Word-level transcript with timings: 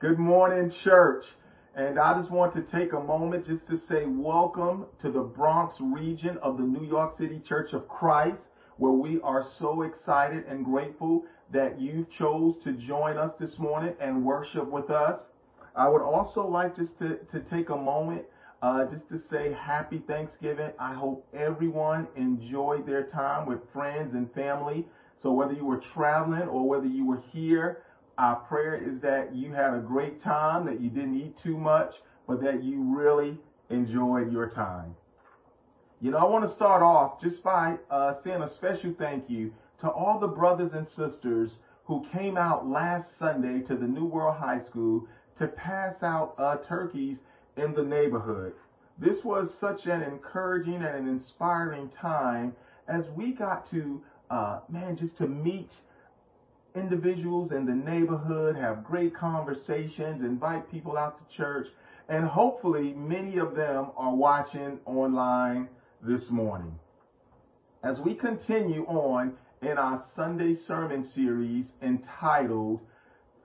Good 0.00 0.18
morning, 0.18 0.72
church. 0.82 1.26
And 1.74 1.98
I 1.98 2.18
just 2.18 2.30
want 2.30 2.54
to 2.54 2.62
take 2.62 2.94
a 2.94 3.00
moment 3.00 3.44
just 3.44 3.66
to 3.66 3.78
say 3.86 4.06
welcome 4.06 4.86
to 5.02 5.10
the 5.10 5.20
Bronx 5.20 5.74
region 5.78 6.38
of 6.38 6.56
the 6.56 6.62
New 6.62 6.86
York 6.86 7.18
City 7.18 7.38
Church 7.46 7.74
of 7.74 7.86
Christ, 7.86 8.40
where 8.78 8.92
we 8.92 9.20
are 9.20 9.44
so 9.58 9.82
excited 9.82 10.46
and 10.46 10.64
grateful 10.64 11.26
that 11.52 11.78
you 11.78 12.06
chose 12.16 12.54
to 12.64 12.72
join 12.72 13.18
us 13.18 13.32
this 13.38 13.58
morning 13.58 13.92
and 14.00 14.24
worship 14.24 14.70
with 14.70 14.88
us. 14.88 15.20
I 15.76 15.86
would 15.86 16.00
also 16.00 16.46
like 16.46 16.76
just 16.76 16.98
to, 17.00 17.18
to 17.30 17.40
take 17.40 17.68
a 17.68 17.76
moment 17.76 18.22
uh, 18.62 18.86
just 18.86 19.06
to 19.10 19.20
say 19.28 19.52
happy 19.52 20.02
Thanksgiving. 20.06 20.70
I 20.78 20.94
hope 20.94 21.26
everyone 21.34 22.08
enjoyed 22.16 22.86
their 22.86 23.02
time 23.08 23.44
with 23.44 23.58
friends 23.70 24.14
and 24.14 24.32
family. 24.32 24.86
So 25.22 25.30
whether 25.30 25.52
you 25.52 25.66
were 25.66 25.82
traveling 25.92 26.48
or 26.48 26.66
whether 26.66 26.86
you 26.86 27.04
were 27.04 27.22
here, 27.32 27.82
our 28.20 28.36
prayer 28.36 28.74
is 28.74 29.00
that 29.00 29.34
you 29.34 29.50
had 29.50 29.72
a 29.72 29.78
great 29.78 30.22
time, 30.22 30.66
that 30.66 30.78
you 30.78 30.90
didn't 30.90 31.18
eat 31.18 31.34
too 31.42 31.56
much, 31.56 31.94
but 32.28 32.42
that 32.42 32.62
you 32.62 32.82
really 32.94 33.38
enjoyed 33.70 34.30
your 34.30 34.50
time. 34.50 34.94
You 36.02 36.10
know, 36.10 36.18
I 36.18 36.24
want 36.24 36.46
to 36.46 36.54
start 36.54 36.82
off 36.82 37.18
just 37.22 37.42
by 37.42 37.76
uh, 37.90 38.20
saying 38.22 38.42
a 38.42 38.54
special 38.54 38.94
thank 38.98 39.30
you 39.30 39.52
to 39.80 39.88
all 39.88 40.18
the 40.20 40.26
brothers 40.26 40.72
and 40.74 40.86
sisters 40.86 41.52
who 41.86 42.06
came 42.12 42.36
out 42.36 42.68
last 42.68 43.08
Sunday 43.18 43.66
to 43.66 43.74
the 43.74 43.86
New 43.86 44.04
World 44.04 44.36
High 44.36 44.60
School 44.66 45.06
to 45.38 45.46
pass 45.46 45.94
out 46.02 46.34
uh, 46.36 46.56
turkeys 46.68 47.16
in 47.56 47.72
the 47.72 47.82
neighborhood. 47.82 48.52
This 48.98 49.24
was 49.24 49.48
such 49.58 49.86
an 49.86 50.02
encouraging 50.02 50.74
and 50.74 50.84
an 50.84 51.08
inspiring 51.08 51.88
time 51.98 52.52
as 52.86 53.06
we 53.16 53.32
got 53.32 53.70
to, 53.70 54.02
uh, 54.30 54.60
man, 54.68 54.98
just 54.98 55.16
to 55.16 55.26
meet 55.26 55.70
individuals 56.74 57.52
in 57.52 57.66
the 57.66 57.74
neighborhood, 57.74 58.56
have 58.56 58.84
great 58.84 59.14
conversations, 59.14 60.22
invite 60.22 60.70
people 60.70 60.96
out 60.96 61.18
to 61.18 61.36
church, 61.36 61.68
and 62.08 62.24
hopefully 62.24 62.92
many 62.94 63.38
of 63.38 63.54
them 63.54 63.88
are 63.96 64.14
watching 64.14 64.78
online 64.84 65.68
this 66.02 66.28
morning. 66.30 66.78
As 67.82 67.98
we 68.00 68.14
continue 68.14 68.84
on 68.86 69.34
in 69.62 69.78
our 69.78 70.04
Sunday 70.16 70.56
sermon 70.66 71.06
series 71.14 71.66
entitled 71.82 72.80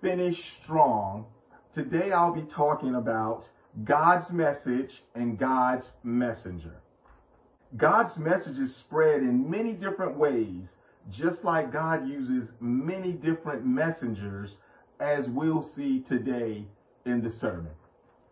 Finish 0.02 0.38
Strong, 0.64 1.26
today 1.74 2.12
I'll 2.12 2.34
be 2.34 2.48
talking 2.54 2.96
about 2.96 3.46
God's 3.84 4.30
message 4.32 5.04
and 5.16 5.38
God's 5.38 5.86
messenger. 6.04 6.76
God's 7.78 8.18
message 8.18 8.58
is 8.58 8.76
spread 8.78 9.22
in 9.22 9.50
many 9.50 9.74
different 9.74 10.18
ways 10.18 10.68
just 11.12 11.44
like 11.44 11.72
God 11.72 12.08
uses 12.08 12.50
many 12.60 13.12
different 13.12 13.66
messengers, 13.66 14.58
as 15.00 15.26
we'll 15.28 15.70
see 15.76 16.04
today 16.08 16.66
in 17.06 17.22
the 17.22 17.32
sermon. 17.32 17.72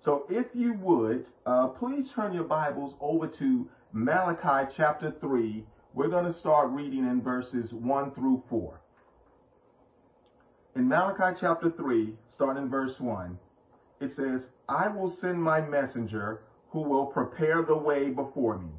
So 0.04 0.26
if 0.30 0.48
you 0.54 0.74
would, 0.82 1.26
uh, 1.46 1.68
please 1.68 2.10
turn 2.14 2.34
your 2.34 2.44
Bibles 2.44 2.96
over 3.00 3.28
to 3.28 3.70
Malachi 3.94 4.72
chapter 4.76 5.14
3. 5.20 5.64
We're 5.94 6.10
going 6.10 6.26
to 6.26 6.38
start 6.40 6.72
reading 6.72 7.08
in 7.08 7.22
verses 7.22 7.72
1 7.72 8.12
through 8.12 8.44
4. 8.50 8.82
In 10.76 10.88
Malachi 10.88 11.38
chapter 11.40 11.70
3, 11.70 12.14
starting 12.34 12.64
in 12.64 12.70
verse 12.70 13.00
1, 13.00 13.38
it 14.02 14.16
says, 14.16 14.42
I 14.68 14.88
will 14.88 15.16
send 15.22 15.42
my 15.42 15.62
messenger 15.62 16.42
who 16.72 16.82
will 16.82 17.06
prepare 17.06 17.64
the 17.64 17.78
way 17.78 18.10
before 18.10 18.58
me. 18.58 18.72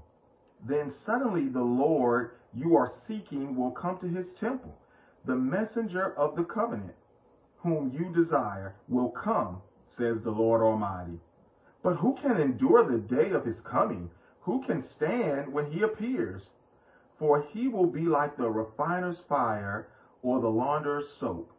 Then 0.66 0.92
suddenly 1.04 1.48
the 1.48 1.62
Lord 1.62 2.30
you 2.54 2.76
are 2.76 2.92
seeking 3.06 3.54
will 3.54 3.72
come 3.72 3.98
to 3.98 4.08
his 4.08 4.32
temple. 4.40 4.78
The 5.26 5.36
messenger 5.36 6.14
of 6.18 6.36
the 6.36 6.44
covenant, 6.44 6.94
whom 7.58 7.90
you 7.92 8.12
desire, 8.14 8.74
will 8.88 9.10
come, 9.10 9.60
says 9.96 10.22
the 10.22 10.30
Lord 10.30 10.62
Almighty. 10.62 11.18
But 11.82 11.96
who 11.96 12.16
can 12.22 12.40
endure 12.40 12.84
the 12.84 12.98
day 12.98 13.30
of 13.30 13.44
his 13.44 13.60
coming? 13.60 14.10
Who 14.40 14.62
can 14.66 14.82
stand 14.96 15.52
when 15.52 15.70
he 15.70 15.82
appears? 15.82 16.42
For 17.18 17.42
he 17.42 17.68
will 17.68 17.86
be 17.86 18.06
like 18.06 18.36
the 18.36 18.50
refiner's 18.50 19.18
fire 19.28 19.88
or 20.22 20.40
the 20.40 20.48
launderer's 20.48 21.08
soap. 21.20 21.52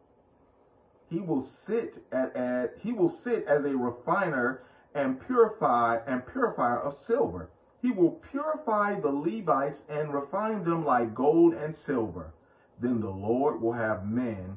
He 1.08 1.20
will 1.20 1.48
sit 1.66 2.04
at, 2.10 2.34
at 2.34 2.74
he 2.78 2.92
will 2.92 3.16
sit 3.22 3.46
as 3.46 3.64
a 3.64 3.76
refiner 3.76 4.62
and 4.94 5.20
purify 5.20 5.98
and 6.06 6.26
purifier 6.26 6.80
of 6.80 6.94
silver. 7.06 7.50
He 7.82 7.90
will 7.90 8.20
purify 8.30 8.98
the 8.98 9.10
Levites 9.10 9.80
and 9.88 10.12
refine 10.12 10.64
them 10.64 10.84
like 10.84 11.14
gold 11.14 11.54
and 11.54 11.76
silver. 11.86 12.32
Then 12.80 13.00
the 13.00 13.10
Lord 13.10 13.60
will 13.60 13.72
have 13.72 14.06
men 14.06 14.56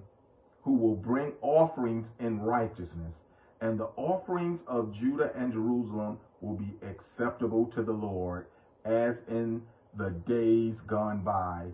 who 0.62 0.74
will 0.74 0.96
bring 0.96 1.34
offerings 1.42 2.08
in 2.20 2.42
righteousness, 2.42 3.14
and 3.62 3.80
the 3.80 3.90
offerings 3.96 4.62
of 4.68 4.94
Judah 4.94 5.32
and 5.36 5.54
Jerusalem 5.54 6.18
will 6.42 6.56
be 6.56 6.76
acceptable 6.84 7.66
to 7.76 7.84
the 7.84 7.92
Lord, 7.92 8.48
as 8.86 9.16
in 9.28 9.62
the 9.98 10.12
days 10.28 10.76
gone 10.88 11.24
by, 11.24 11.68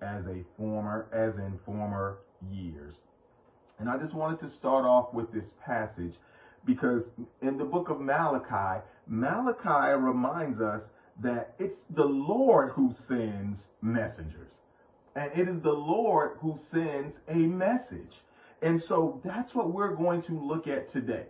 as 0.00 0.26
a 0.26 0.44
former, 0.56 1.06
as 1.12 1.36
in 1.36 1.58
former 1.64 2.18
years. 2.50 2.94
And 3.78 3.88
I 3.88 3.96
just 3.98 4.14
wanted 4.14 4.40
to 4.40 4.50
start 4.50 4.84
off 4.84 5.12
with 5.14 5.32
this 5.32 5.50
passage 5.64 6.14
because 6.64 7.02
in 7.40 7.58
the 7.58 7.64
book 7.64 7.88
of 7.88 8.00
Malachi, 8.00 8.82
Malachi 9.06 9.98
reminds 9.98 10.60
us 10.60 10.82
that 11.20 11.54
it's 11.58 11.78
the 11.94 12.04
Lord 12.04 12.70
who 12.72 12.94
sends 13.08 13.58
messengers. 13.80 14.50
And 15.14 15.30
it 15.38 15.48
is 15.48 15.62
the 15.62 15.72
Lord 15.72 16.38
who 16.40 16.58
sends 16.70 17.14
a 17.28 17.34
message. 17.34 18.22
And 18.62 18.82
so 18.88 19.20
that's 19.24 19.54
what 19.54 19.72
we're 19.72 19.94
going 19.94 20.22
to 20.22 20.38
look 20.38 20.66
at 20.66 20.92
today. 20.92 21.26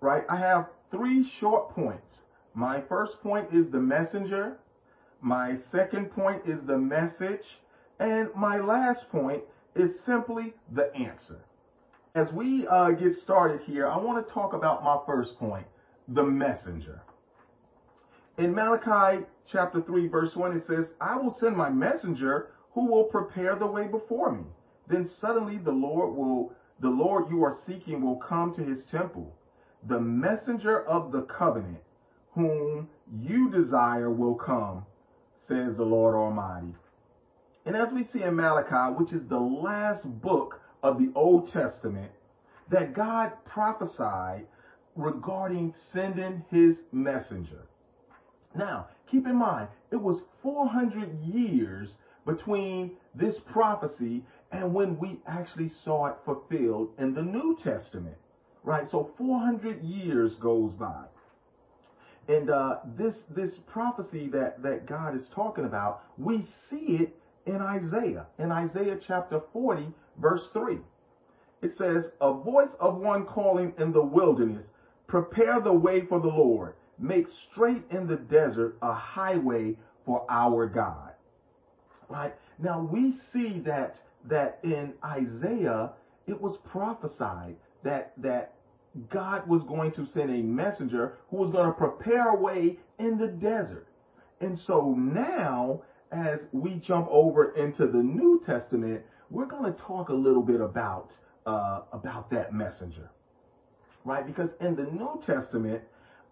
Right? 0.00 0.24
I 0.28 0.36
have 0.36 0.66
three 0.90 1.30
short 1.40 1.74
points. 1.74 2.14
My 2.54 2.82
first 2.88 3.20
point 3.22 3.48
is 3.52 3.70
the 3.70 3.78
messenger. 3.78 4.58
My 5.20 5.56
second 5.72 6.10
point 6.10 6.42
is 6.46 6.58
the 6.66 6.76
message. 6.76 7.44
And 7.98 8.28
my 8.36 8.58
last 8.58 9.08
point 9.10 9.42
is 9.74 9.90
simply 10.06 10.52
the 10.72 10.94
answer. 10.94 11.40
As 12.14 12.32
we 12.32 12.66
uh, 12.66 12.90
get 12.90 13.16
started 13.22 13.60
here, 13.64 13.88
I 13.88 13.96
want 13.98 14.26
to 14.26 14.32
talk 14.32 14.52
about 14.52 14.82
my 14.82 14.98
first 15.06 15.38
point, 15.38 15.66
the 16.08 16.22
messenger. 16.22 17.02
In 18.38 18.54
Malachi 18.54 19.24
chapter 19.50 19.82
3, 19.82 20.08
verse 20.08 20.34
1, 20.34 20.56
it 20.56 20.66
says, 20.66 20.86
I 21.00 21.16
will 21.16 21.36
send 21.38 21.56
my 21.56 21.68
messenger 21.68 22.50
who 22.72 22.86
will 22.86 23.04
prepare 23.04 23.56
the 23.56 23.66
way 23.66 23.86
before 23.88 24.32
me. 24.32 24.44
Then 24.88 25.08
suddenly 25.20 25.58
the 25.58 25.72
Lord 25.72 26.14
will, 26.14 26.52
the 26.80 26.88
Lord 26.88 27.30
you 27.30 27.42
are 27.44 27.56
seeking 27.66 28.00
will 28.02 28.16
come 28.16 28.54
to 28.54 28.64
his 28.64 28.84
temple. 28.90 29.34
The 29.88 30.00
messenger 30.00 30.84
of 30.86 31.12
the 31.12 31.22
covenant 31.22 31.82
whom 32.32 32.88
you 33.20 33.50
desire 33.50 34.10
will 34.10 34.34
come, 34.34 34.84
says 35.48 35.76
the 35.76 35.84
Lord 35.84 36.14
Almighty. 36.14 36.74
And 37.66 37.76
as 37.76 37.92
we 37.92 38.04
see 38.04 38.22
in 38.22 38.36
Malachi, 38.36 38.94
which 38.94 39.12
is 39.12 39.26
the 39.28 39.40
last 39.40 40.04
book 40.22 40.60
of 40.82 40.98
the 40.98 41.10
Old 41.14 41.52
Testament, 41.52 42.12
that 42.70 42.94
God 42.94 43.32
prophesied 43.44 44.46
regarding 44.98 45.72
sending 45.92 46.44
his 46.50 46.76
messenger. 46.92 47.66
Now, 48.54 48.88
keep 49.10 49.26
in 49.26 49.36
mind, 49.36 49.68
it 49.92 49.96
was 49.96 50.20
400 50.42 51.22
years 51.22 51.94
between 52.26 52.92
this 53.14 53.36
prophecy 53.50 54.24
and 54.50 54.74
when 54.74 54.98
we 54.98 55.20
actually 55.26 55.70
saw 55.84 56.06
it 56.06 56.16
fulfilled 56.24 56.90
in 56.98 57.14
the 57.14 57.22
New 57.22 57.56
Testament, 57.62 58.16
right? 58.64 58.90
So 58.90 59.10
400 59.16 59.82
years 59.82 60.34
goes 60.34 60.72
by. 60.72 61.04
And 62.28 62.50
uh, 62.50 62.80
this 62.96 63.14
this 63.30 63.58
prophecy 63.66 64.28
that, 64.32 64.62
that 64.62 64.86
God 64.86 65.18
is 65.18 65.28
talking 65.34 65.64
about, 65.64 66.02
we 66.18 66.44
see 66.68 66.98
it 67.00 67.16
in 67.46 67.56
Isaiah, 67.56 68.26
in 68.38 68.52
Isaiah 68.52 68.98
chapter 69.06 69.40
40, 69.52 69.88
verse 70.18 70.48
3. 70.52 70.78
It 71.62 71.76
says, 71.76 72.10
A 72.20 72.32
voice 72.32 72.74
of 72.78 72.96
one 72.96 73.24
calling 73.24 73.72
in 73.78 73.92
the 73.92 74.02
wilderness, 74.02 74.66
prepare 75.08 75.60
the 75.60 75.72
way 75.72 76.02
for 76.06 76.20
the 76.20 76.28
Lord, 76.28 76.74
make 76.98 77.26
straight 77.50 77.82
in 77.90 78.06
the 78.06 78.16
desert 78.16 78.78
a 78.82 78.92
highway 78.92 79.76
for 80.06 80.24
our 80.30 80.66
God. 80.66 81.12
Right? 82.08 82.34
Now 82.58 82.80
we 82.80 83.14
see 83.32 83.60
that 83.60 83.98
that 84.24 84.58
in 84.62 84.92
Isaiah 85.04 85.90
it 86.26 86.40
was 86.40 86.58
prophesied 86.58 87.56
that 87.82 88.12
that 88.18 88.54
God 89.10 89.46
was 89.48 89.62
going 89.64 89.92
to 89.92 90.06
send 90.06 90.30
a 90.30 90.42
messenger 90.42 91.18
who 91.30 91.38
was 91.38 91.50
going 91.50 91.66
to 91.66 91.72
prepare 91.72 92.30
a 92.30 92.36
way 92.36 92.78
in 92.98 93.18
the 93.18 93.28
desert. 93.28 93.86
And 94.40 94.58
so 94.58 94.94
now 94.94 95.82
as 96.10 96.40
we 96.52 96.74
jump 96.76 97.06
over 97.10 97.54
into 97.54 97.86
the 97.86 97.98
New 97.98 98.42
Testament, 98.44 99.02
we're 99.30 99.46
going 99.46 99.72
to 99.72 99.78
talk 99.78 100.08
a 100.08 100.14
little 100.14 100.42
bit 100.42 100.60
about 100.60 101.12
uh, 101.46 101.82
about 101.92 102.30
that 102.30 102.52
messenger, 102.52 103.10
right? 104.08 104.26
Because 104.26 104.50
in 104.60 104.74
the 104.74 104.84
New 104.84 105.20
Testament, 105.26 105.82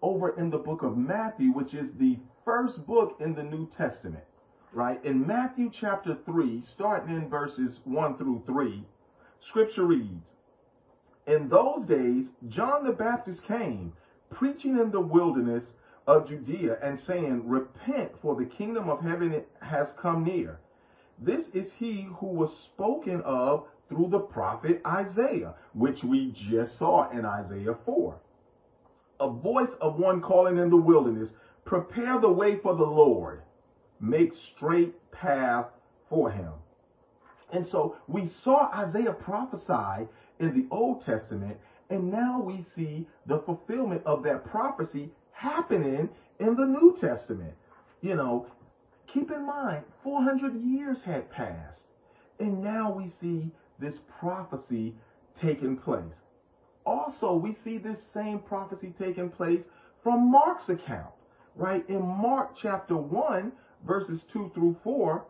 over 0.01 0.37
in 0.37 0.49
the 0.49 0.57
book 0.57 0.81
of 0.81 0.97
Matthew, 0.97 1.51
which 1.51 1.73
is 1.73 1.89
the 1.99 2.17
first 2.43 2.85
book 2.85 3.15
in 3.19 3.35
the 3.35 3.43
New 3.43 3.69
Testament, 3.77 4.23
right? 4.73 5.03
In 5.05 5.25
Matthew 5.25 5.69
chapter 5.79 6.17
3, 6.25 6.63
starting 6.73 7.15
in 7.15 7.29
verses 7.29 7.79
1 7.85 8.17
through 8.17 8.43
3, 8.45 8.83
scripture 9.47 9.85
reads, 9.85 10.25
In 11.27 11.49
those 11.49 11.85
days, 11.87 12.25
John 12.49 12.83
the 12.83 12.91
Baptist 12.91 13.43
came, 13.47 13.93
preaching 14.31 14.77
in 14.79 14.91
the 14.91 14.99
wilderness 14.99 15.63
of 16.07 16.27
Judea 16.27 16.77
and 16.81 16.99
saying, 16.99 17.47
Repent, 17.47 18.11
for 18.21 18.35
the 18.35 18.45
kingdom 18.45 18.89
of 18.89 19.01
heaven 19.01 19.43
has 19.61 19.89
come 20.01 20.23
near. 20.23 20.59
This 21.19 21.47
is 21.53 21.67
he 21.77 22.07
who 22.19 22.27
was 22.27 22.49
spoken 22.65 23.21
of 23.21 23.65
through 23.89 24.09
the 24.09 24.19
prophet 24.19 24.81
Isaiah, 24.85 25.55
which 25.73 26.03
we 26.03 26.31
just 26.49 26.77
saw 26.77 27.09
in 27.11 27.25
Isaiah 27.25 27.75
4. 27.85 28.19
A 29.19 29.29
voice 29.29 29.71
of 29.81 29.97
one 29.97 30.21
calling 30.21 30.57
in 30.57 30.69
the 30.69 30.77
wilderness, 30.77 31.29
Prepare 31.65 32.19
the 32.19 32.29
way 32.29 32.57
for 32.57 32.75
the 32.75 32.83
Lord, 32.83 33.41
make 33.99 34.33
straight 34.55 34.93
path 35.11 35.65
for 36.09 36.31
him. 36.31 36.51
And 37.51 37.65
so 37.67 37.97
we 38.07 38.29
saw 38.43 38.69
Isaiah 38.73 39.13
prophesy 39.13 40.07
in 40.39 40.53
the 40.53 40.67
Old 40.73 41.03
Testament, 41.05 41.57
and 41.89 42.11
now 42.11 42.41
we 42.41 42.63
see 42.75 43.07
the 43.25 43.39
fulfillment 43.39 44.01
of 44.05 44.23
that 44.23 44.45
prophecy 44.45 45.09
happening 45.31 46.09
in 46.39 46.55
the 46.55 46.65
New 46.65 46.97
Testament. 46.99 47.53
You 48.01 48.15
know, 48.15 48.47
keep 49.11 49.31
in 49.31 49.45
mind, 49.45 49.83
400 50.03 50.55
years 50.61 51.01
had 51.01 51.29
passed, 51.31 51.83
and 52.39 52.61
now 52.63 52.91
we 52.91 53.11
see 53.21 53.51
this 53.79 53.95
prophecy 54.19 54.95
taking 55.41 55.77
place. 55.77 56.03
Also, 56.85 57.33
we 57.35 57.55
see 57.63 57.77
this 57.77 57.99
same 58.13 58.39
prophecy 58.39 58.93
taking 58.97 59.29
place 59.29 59.61
from 60.03 60.31
Mark's 60.31 60.69
account, 60.69 61.13
right? 61.55 61.87
In 61.89 62.01
Mark 62.01 62.55
chapter 62.61 62.95
1, 62.95 63.51
verses 63.85 64.21
2 64.31 64.51
through 64.53 64.77
4, 64.83 65.25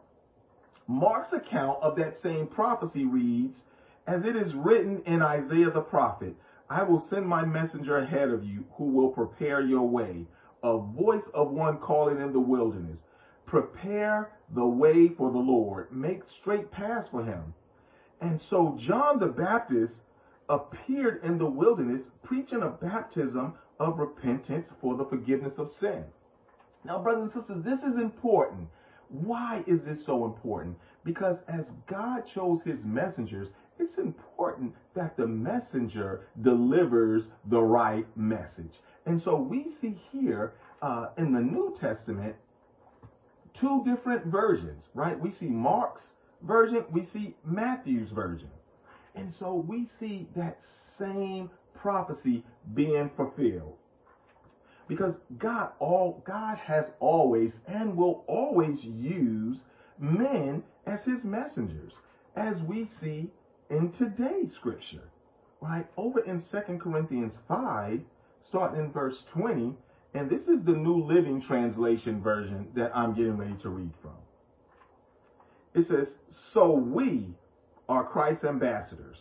Mark's 0.87 1.33
account 1.33 1.81
of 1.81 1.95
that 1.97 2.21
same 2.21 2.47
prophecy 2.47 3.05
reads, 3.05 3.57
as 4.05 4.23
it 4.23 4.35
is 4.35 4.53
written 4.53 5.01
in 5.05 5.21
Isaiah 5.21 5.71
the 5.71 5.81
prophet, 5.81 6.35
I 6.69 6.83
will 6.83 7.05
send 7.09 7.25
my 7.25 7.43
messenger 7.43 7.97
ahead 7.97 8.29
of 8.29 8.43
you 8.43 8.63
who 8.77 8.85
will 8.85 9.09
prepare 9.09 9.61
your 9.61 9.87
way, 9.87 10.25
a 10.63 10.77
voice 10.77 11.27
of 11.33 11.51
one 11.51 11.77
calling 11.77 12.21
in 12.21 12.33
the 12.33 12.39
wilderness. 12.39 12.99
Prepare 13.45 14.31
the 14.53 14.65
way 14.65 15.09
for 15.09 15.31
the 15.31 15.37
Lord, 15.37 15.91
make 15.91 16.21
straight 16.39 16.71
paths 16.71 17.09
for 17.09 17.23
him. 17.23 17.53
And 18.21 18.41
so 18.49 18.77
John 18.79 19.19
the 19.19 19.27
Baptist 19.27 19.95
appeared 20.49 21.23
in 21.23 21.37
the 21.37 21.45
wilderness 21.45 22.03
preaching 22.23 22.63
a 22.63 22.69
baptism 22.69 23.53
of 23.79 23.99
repentance 23.99 24.67
for 24.81 24.95
the 24.95 25.05
forgiveness 25.05 25.57
of 25.57 25.69
sin. 25.79 26.03
Now, 26.83 27.01
brothers 27.01 27.23
and 27.23 27.33
sisters, 27.33 27.63
this 27.63 27.79
is 27.79 27.99
important. 27.99 28.67
Why 29.09 29.63
is 29.67 29.81
this 29.83 30.05
so 30.05 30.25
important? 30.25 30.77
Because 31.03 31.37
as 31.47 31.65
God 31.87 32.23
chose 32.33 32.59
his 32.63 32.79
messengers, 32.83 33.49
it's 33.79 33.97
important 33.97 34.73
that 34.95 35.15
the 35.17 35.27
messenger 35.27 36.27
delivers 36.41 37.23
the 37.45 37.61
right 37.61 38.05
message. 38.17 38.81
And 39.05 39.21
so 39.21 39.35
we 39.35 39.67
see 39.79 39.99
here 40.11 40.53
uh, 40.81 41.09
in 41.17 41.31
the 41.31 41.39
New 41.39 41.77
Testament 41.79 42.35
two 43.53 43.83
different 43.85 44.25
versions, 44.25 44.83
right? 44.93 45.19
We 45.19 45.31
see 45.31 45.47
Mark's 45.47 46.03
version, 46.41 46.85
we 46.91 47.05
see 47.05 47.35
Matthew's 47.45 48.09
version. 48.11 48.49
And 49.15 49.33
so 49.39 49.55
we 49.67 49.87
see 49.99 50.27
that 50.35 50.59
same 50.97 51.49
prophecy 51.73 52.43
being 52.73 53.09
fulfilled. 53.15 53.75
Because 54.87 55.15
God 55.37 55.71
all 55.79 56.23
God 56.25 56.57
has 56.57 56.85
always 56.99 57.53
and 57.67 57.97
will 57.97 58.23
always 58.27 58.83
use 58.83 59.57
men 59.99 60.63
as 60.85 61.03
his 61.03 61.23
messengers, 61.23 61.91
as 62.35 62.61
we 62.61 62.87
see 63.01 63.29
in 63.69 63.91
today's 63.91 64.53
scripture. 64.53 65.09
Right? 65.59 65.85
Over 65.97 66.19
in 66.21 66.43
2 66.51 66.77
Corinthians 66.77 67.33
5, 67.47 67.99
starting 68.47 68.79
in 68.79 68.91
verse 68.91 69.23
20, 69.33 69.73
and 70.13 70.29
this 70.29 70.41
is 70.41 70.63
the 70.63 70.71
New 70.71 71.03
Living 71.03 71.41
Translation 71.41 72.21
version 72.21 72.67
that 72.75 72.95
I'm 72.95 73.13
getting 73.15 73.37
ready 73.37 73.55
to 73.63 73.69
read 73.69 73.91
from. 74.01 74.13
It 75.77 75.87
says, 75.87 76.07
So 76.53 76.71
we 76.71 77.35
are 77.87 78.03
Christ's 78.03 78.45
ambassadors. 78.45 79.17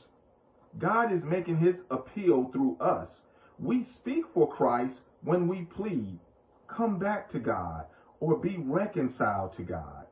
God 0.79 1.12
is 1.12 1.23
making 1.23 1.58
his 1.58 1.76
appeal 1.91 2.50
through 2.50 2.79
us. 2.81 3.11
We 3.58 3.85
speak 3.94 4.25
for 4.32 4.50
Christ 4.50 5.00
when 5.23 5.49
we 5.49 5.62
plead, 5.76 6.19
come 6.67 6.99
back 6.99 7.31
to 7.32 7.38
God 7.38 7.85
or 8.20 8.38
be 8.38 8.56
reconciled 8.58 9.55
to 9.58 9.62
God. 9.62 10.06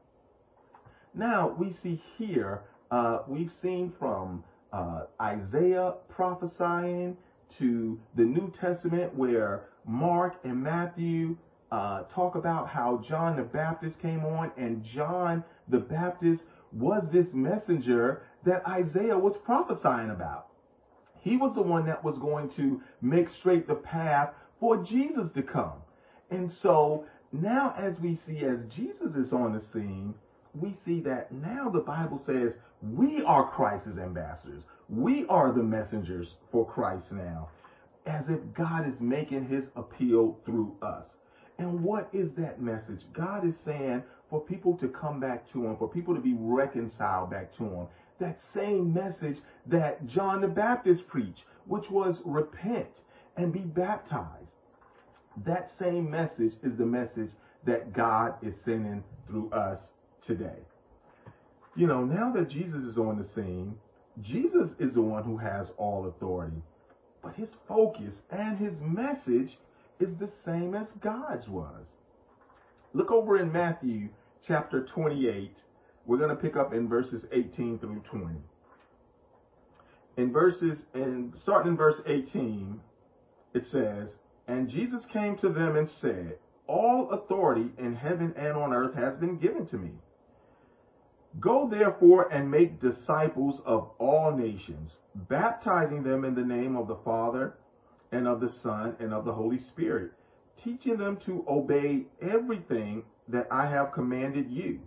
Now 1.15 1.55
we 1.59 1.73
see 1.83 2.03
here, 2.19 2.63
uh, 2.91 3.21
we've 3.27 3.53
seen 3.63 3.93
from 3.99 4.45
uh, 4.73 5.05
Isaiah 5.21 5.95
prophesying 6.11 7.17
to 7.59 7.99
the 8.17 8.23
New 8.23 8.53
Testament 8.61 9.15
where 9.15 9.65
Mark 9.87 10.35
and 10.45 10.63
Matthew 10.63 11.37
uh, 11.71 12.03
talk 12.15 12.35
about 12.35 12.69
how 12.69 13.03
John 13.09 13.37
the 13.37 13.43
Baptist 13.43 14.01
came 14.01 14.25
on 14.25 14.53
and 14.57 14.85
John 14.85 15.45
the 15.69 15.79
Baptist 15.79 16.43
was 16.73 17.05
this 17.13 17.27
messenger 17.33 18.23
that 18.45 18.67
Isaiah 18.67 19.19
was 19.19 19.37
prophesying 19.45 20.11
about. 20.11 20.49
He 21.21 21.37
was 21.37 21.55
the 21.55 21.63
one 21.63 21.87
that 21.87 22.05
was 22.05 22.19
going 22.19 22.51
to 22.57 22.83
make 23.01 23.29
straight 23.31 23.67
the 23.67 23.75
path 23.75 24.31
for 24.61 24.83
Jesus 24.83 25.31
to 25.35 25.43
come. 25.43 25.79
And 26.31 26.53
so 26.63 27.07
now 27.33 27.75
as 27.79 27.99
we 28.01 28.17
see 28.27 28.45
as 28.45 28.59
Jesus 28.75 29.15
is 29.15 29.33
on 29.33 29.55
the 29.55 29.63
scene, 29.73 30.15
we 30.55 30.75
see 30.85 31.01
that 31.01 31.33
now 31.33 31.69
the 31.71 31.81
Bible 31.81 32.23
says 32.27 32.53
we 32.83 33.23
are 33.25 33.51
Christ's 33.51 33.99
ambassadors. 33.99 34.63
We 34.89 35.27
are 35.29 35.53
the 35.53 35.63
messengers 35.63 36.29
for 36.53 36.67
Christ 36.67 37.11
now, 37.11 37.49
as 38.07 38.25
if 38.29 38.39
God 38.55 38.87
is 38.87 39.01
making 39.01 39.49
his 39.49 39.65
appeal 39.75 40.39
through 40.45 40.77
us. 40.83 41.07
And 41.59 41.83
what 41.83 42.09
is 42.13 42.31
that 42.37 42.61
message? 42.61 43.03
God 43.13 43.47
is 43.47 43.55
saying 43.65 44.03
for 44.29 44.41
people 44.41 44.77
to 44.79 44.89
come 44.89 45.21
back 45.21 45.51
to 45.53 45.67
him, 45.67 45.77
for 45.77 45.89
people 45.89 46.15
to 46.15 46.21
be 46.21 46.35
reconciled 46.39 47.31
back 47.31 47.57
to 47.57 47.65
him. 47.65 47.87
That 48.19 48.41
same 48.53 48.93
message 48.93 49.39
that 49.67 50.07
John 50.07 50.41
the 50.41 50.49
Baptist 50.49 51.07
preached, 51.07 51.45
which 51.67 51.91
was 51.91 52.21
repent 52.25 52.89
and 53.37 53.53
be 53.53 53.61
baptized. 53.61 54.49
That 55.45 55.71
same 55.79 56.11
message 56.11 56.55
is 56.63 56.77
the 56.77 56.87
message 56.87 57.31
that 57.65 57.93
God 57.93 58.35
is 58.43 58.55
sending 58.65 59.03
through 59.27 59.51
us 59.51 59.81
today. 60.27 60.59
You 61.77 61.87
know, 61.87 62.05
now 62.05 62.33
that 62.33 62.49
Jesus 62.49 62.85
is 62.85 62.99
on 62.99 63.19
the 63.19 63.29
scene, 63.35 63.75
Jesus 64.23 64.71
is 64.79 64.95
the 64.95 65.03
one 65.03 65.25
who 65.25 65.37
has 65.37 65.69
all 65.77 66.07
authority. 66.07 66.63
But 67.23 67.35
his 67.35 67.49
focus 67.67 68.15
and 68.31 68.59
his 68.59 68.81
message 68.81 69.59
is 70.01 70.15
the 70.17 70.31
same 70.45 70.75
as 70.75 70.89
God's 71.01 71.49
was. 71.49 71.87
Look 72.93 73.11
over 73.11 73.39
in 73.39 73.53
Matthew 73.53 74.09
chapter 74.47 74.87
28. 74.95 75.57
We're 76.07 76.19
going 76.19 76.31
to 76.31 76.37
pick 76.37 76.57
up 76.57 76.75
in 76.75 76.89
verses 76.89 77.25
18 77.33 77.79
through 77.79 78.03
20. 78.11 78.37
In 80.17 80.33
verses, 80.33 80.79
and 80.95 81.33
starting 81.43 81.73
in 81.73 81.77
verse 81.77 82.01
18, 82.07 82.81
it 83.55 83.67
says, 83.67 84.11
And 84.47 84.69
Jesus 84.69 85.05
came 85.13 85.37
to 85.39 85.49
them 85.49 85.77
and 85.77 85.89
said, 86.01 86.39
All 86.67 87.11
authority 87.11 87.71
in 87.79 87.95
heaven 87.95 88.33
and 88.37 88.53
on 88.53 88.73
earth 88.73 88.95
has 88.95 89.17
been 89.17 89.39
given 89.39 89.67
to 89.69 89.77
me. 89.77 89.91
Go 91.41 91.69
therefore 91.69 92.33
and 92.33 92.49
make 92.49 92.81
disciples 92.81 93.61
of 93.67 93.91
all 93.99 94.37
nations, 94.37 94.93
baptizing 95.15 96.05
them 96.05 96.25
in 96.25 96.35
the 96.35 96.45
name 96.45 96.77
of 96.77 96.87
the 96.87 96.99
Father 97.05 97.55
and 98.15 98.29
of 98.29 98.41
the 98.41 98.53
Son 98.63 98.97
and 99.01 99.13
of 99.13 99.25
the 99.25 99.33
Holy 99.33 99.59
Spirit, 99.59 100.13
teaching 100.63 100.97
them 100.97 101.19
to 101.27 101.45
obey 101.49 102.05
everything 102.23 103.03
that 103.29 103.49
I 103.51 103.67
have 103.67 103.93
commanded 103.93 104.51
you. 104.51 104.81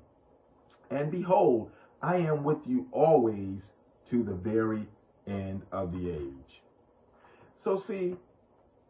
And 0.89 1.11
behold, 1.11 1.69
I 2.01 2.17
am 2.17 2.43
with 2.43 2.59
you 2.65 2.87
always 2.91 3.61
to 4.09 4.23
the 4.23 4.33
very 4.33 4.87
end 5.27 5.63
of 5.71 5.91
the 5.91 6.09
age. 6.09 6.61
So 7.63 7.83
see, 7.87 8.15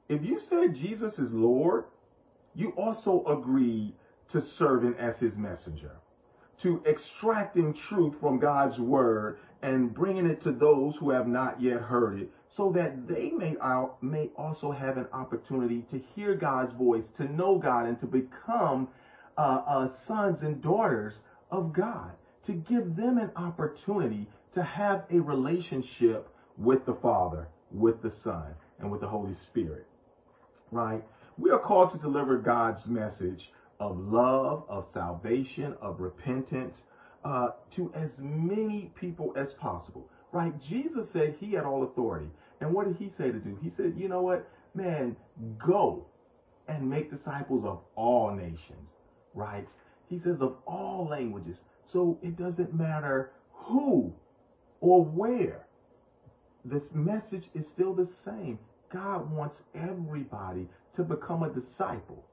if 0.08 0.24
you 0.24 0.40
said 0.50 0.76
Jesus 0.76 1.14
is 1.14 1.32
Lord, 1.32 1.86
you 2.54 2.70
also 2.78 3.24
agreed 3.28 3.94
to 4.32 4.42
serving 4.58 4.96
as 5.00 5.18
his 5.18 5.36
messenger 5.36 5.96
to 6.62 6.84
extracting 6.88 7.74
truth 7.88 8.16
from 8.20 8.40
God's 8.40 8.80
word 8.80 9.38
and 9.62 9.94
bringing 9.94 10.26
it 10.26 10.42
to 10.44 10.52
those 10.52 10.96
who 11.00 11.12
have 11.12 11.28
not 11.28 11.62
yet 11.62 11.82
heard 11.82 12.20
it 12.20 12.32
so 12.56 12.72
that 12.76 13.08
they 13.08 13.32
may, 13.32 13.56
may 14.02 14.30
also 14.38 14.72
have 14.72 14.98
an 14.98 15.08
opportunity 15.14 15.86
to 15.92 16.00
hear 16.16 16.36
God's 16.36 16.74
voice, 16.74 17.04
to 17.18 17.26
know 17.32 17.58
God, 17.58 17.86
and 17.86 18.00
to 18.00 18.06
become 18.06 18.88
uh, 19.38 19.62
uh, 19.68 19.88
sons 20.08 20.42
and 20.42 20.62
daughters 20.62 21.14
of 21.52 21.74
God, 21.74 22.12
to 22.46 22.54
give 22.54 22.96
them 22.96 23.18
an 23.18 23.32
opportunity 23.36 24.28
to 24.54 24.64
have 24.64 25.04
a 25.12 25.20
relationship 25.20 26.30
with 26.58 26.86
the 26.86 26.96
Father, 27.02 27.48
with 27.72 28.02
the 28.02 28.12
Son, 28.24 28.54
and 28.80 28.92
with 28.92 29.02
the 29.02 29.08
Holy 29.08 29.36
Spirit. 29.48 29.86
Right? 30.72 31.04
We 31.38 31.52
are 31.52 31.60
called 31.60 31.92
to 31.92 31.98
deliver 32.00 32.38
God's 32.38 32.86
message 32.88 33.52
of 33.80 33.98
love, 34.00 34.64
of 34.70 34.86
salvation, 34.94 35.76
of 35.82 36.00
repentance 36.00 36.76
uh, 37.24 37.50
to 37.76 37.92
as 37.96 38.10
many 38.18 38.92
people 39.00 39.34
as 39.38 39.50
possible. 39.60 40.10
Right? 40.32 40.54
Jesus 40.62 41.08
said 41.14 41.36
he 41.40 41.54
had 41.54 41.64
all 41.64 41.84
authority. 41.84 42.30
And 42.60 42.74
what 42.74 42.88
did 42.88 42.98
he 42.98 43.12
say 43.18 43.32
to 43.32 43.40
do? 43.40 43.58
He 43.62 43.70
said, 43.70 43.94
you 43.98 44.10
know 44.10 44.22
what, 44.22 44.48
man, 44.74 45.16
go 45.66 46.06
and 46.68 46.90
make 46.90 47.12
disciples 47.12 47.64
of 47.66 47.80
all 47.96 48.32
nations, 48.36 48.90
right? 49.34 49.68
He 50.10 50.20
says 50.20 50.38
of 50.42 50.56
all 50.66 51.08
languages. 51.10 51.58
So 51.92 52.18
it 52.22 52.38
doesn't 52.38 52.74
matter 52.74 53.32
who 53.54 54.14
or 54.82 55.04
where. 55.04 55.66
This 56.66 56.84
message 56.94 57.46
is 57.54 57.66
still 57.74 57.94
the 57.94 58.10
same. 58.26 58.60
God 58.92 59.32
wants 59.32 59.58
everybody 59.76 60.68
to 60.96 61.04
become 61.04 61.44
a 61.44 61.50
disciple. 61.50 62.26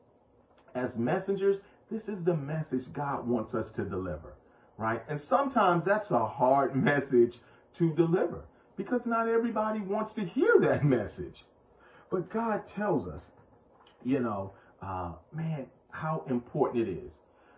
As 0.74 0.96
messengers, 0.96 1.58
this 1.90 2.02
is 2.08 2.24
the 2.24 2.34
message 2.34 2.92
God 2.92 3.28
wants 3.28 3.54
us 3.54 3.70
to 3.76 3.84
deliver, 3.84 4.34
right? 4.76 5.02
And 5.08 5.20
sometimes 5.28 5.84
that's 5.84 6.10
a 6.10 6.26
hard 6.26 6.74
message 6.84 7.34
to 7.78 7.92
deliver 7.94 8.44
because 8.76 9.00
not 9.04 9.28
everybody 9.28 9.80
wants 9.80 10.12
to 10.14 10.24
hear 10.24 10.58
that 10.60 10.84
message. 10.84 11.44
But 12.10 12.30
God 12.32 12.62
tells 12.74 13.08
us, 13.08 13.22
you 14.04 14.20
know, 14.20 14.52
uh, 14.82 15.12
man, 15.32 15.66
how 15.90 16.24
important 16.28 16.88
it 16.88 16.92
is, 16.92 17.12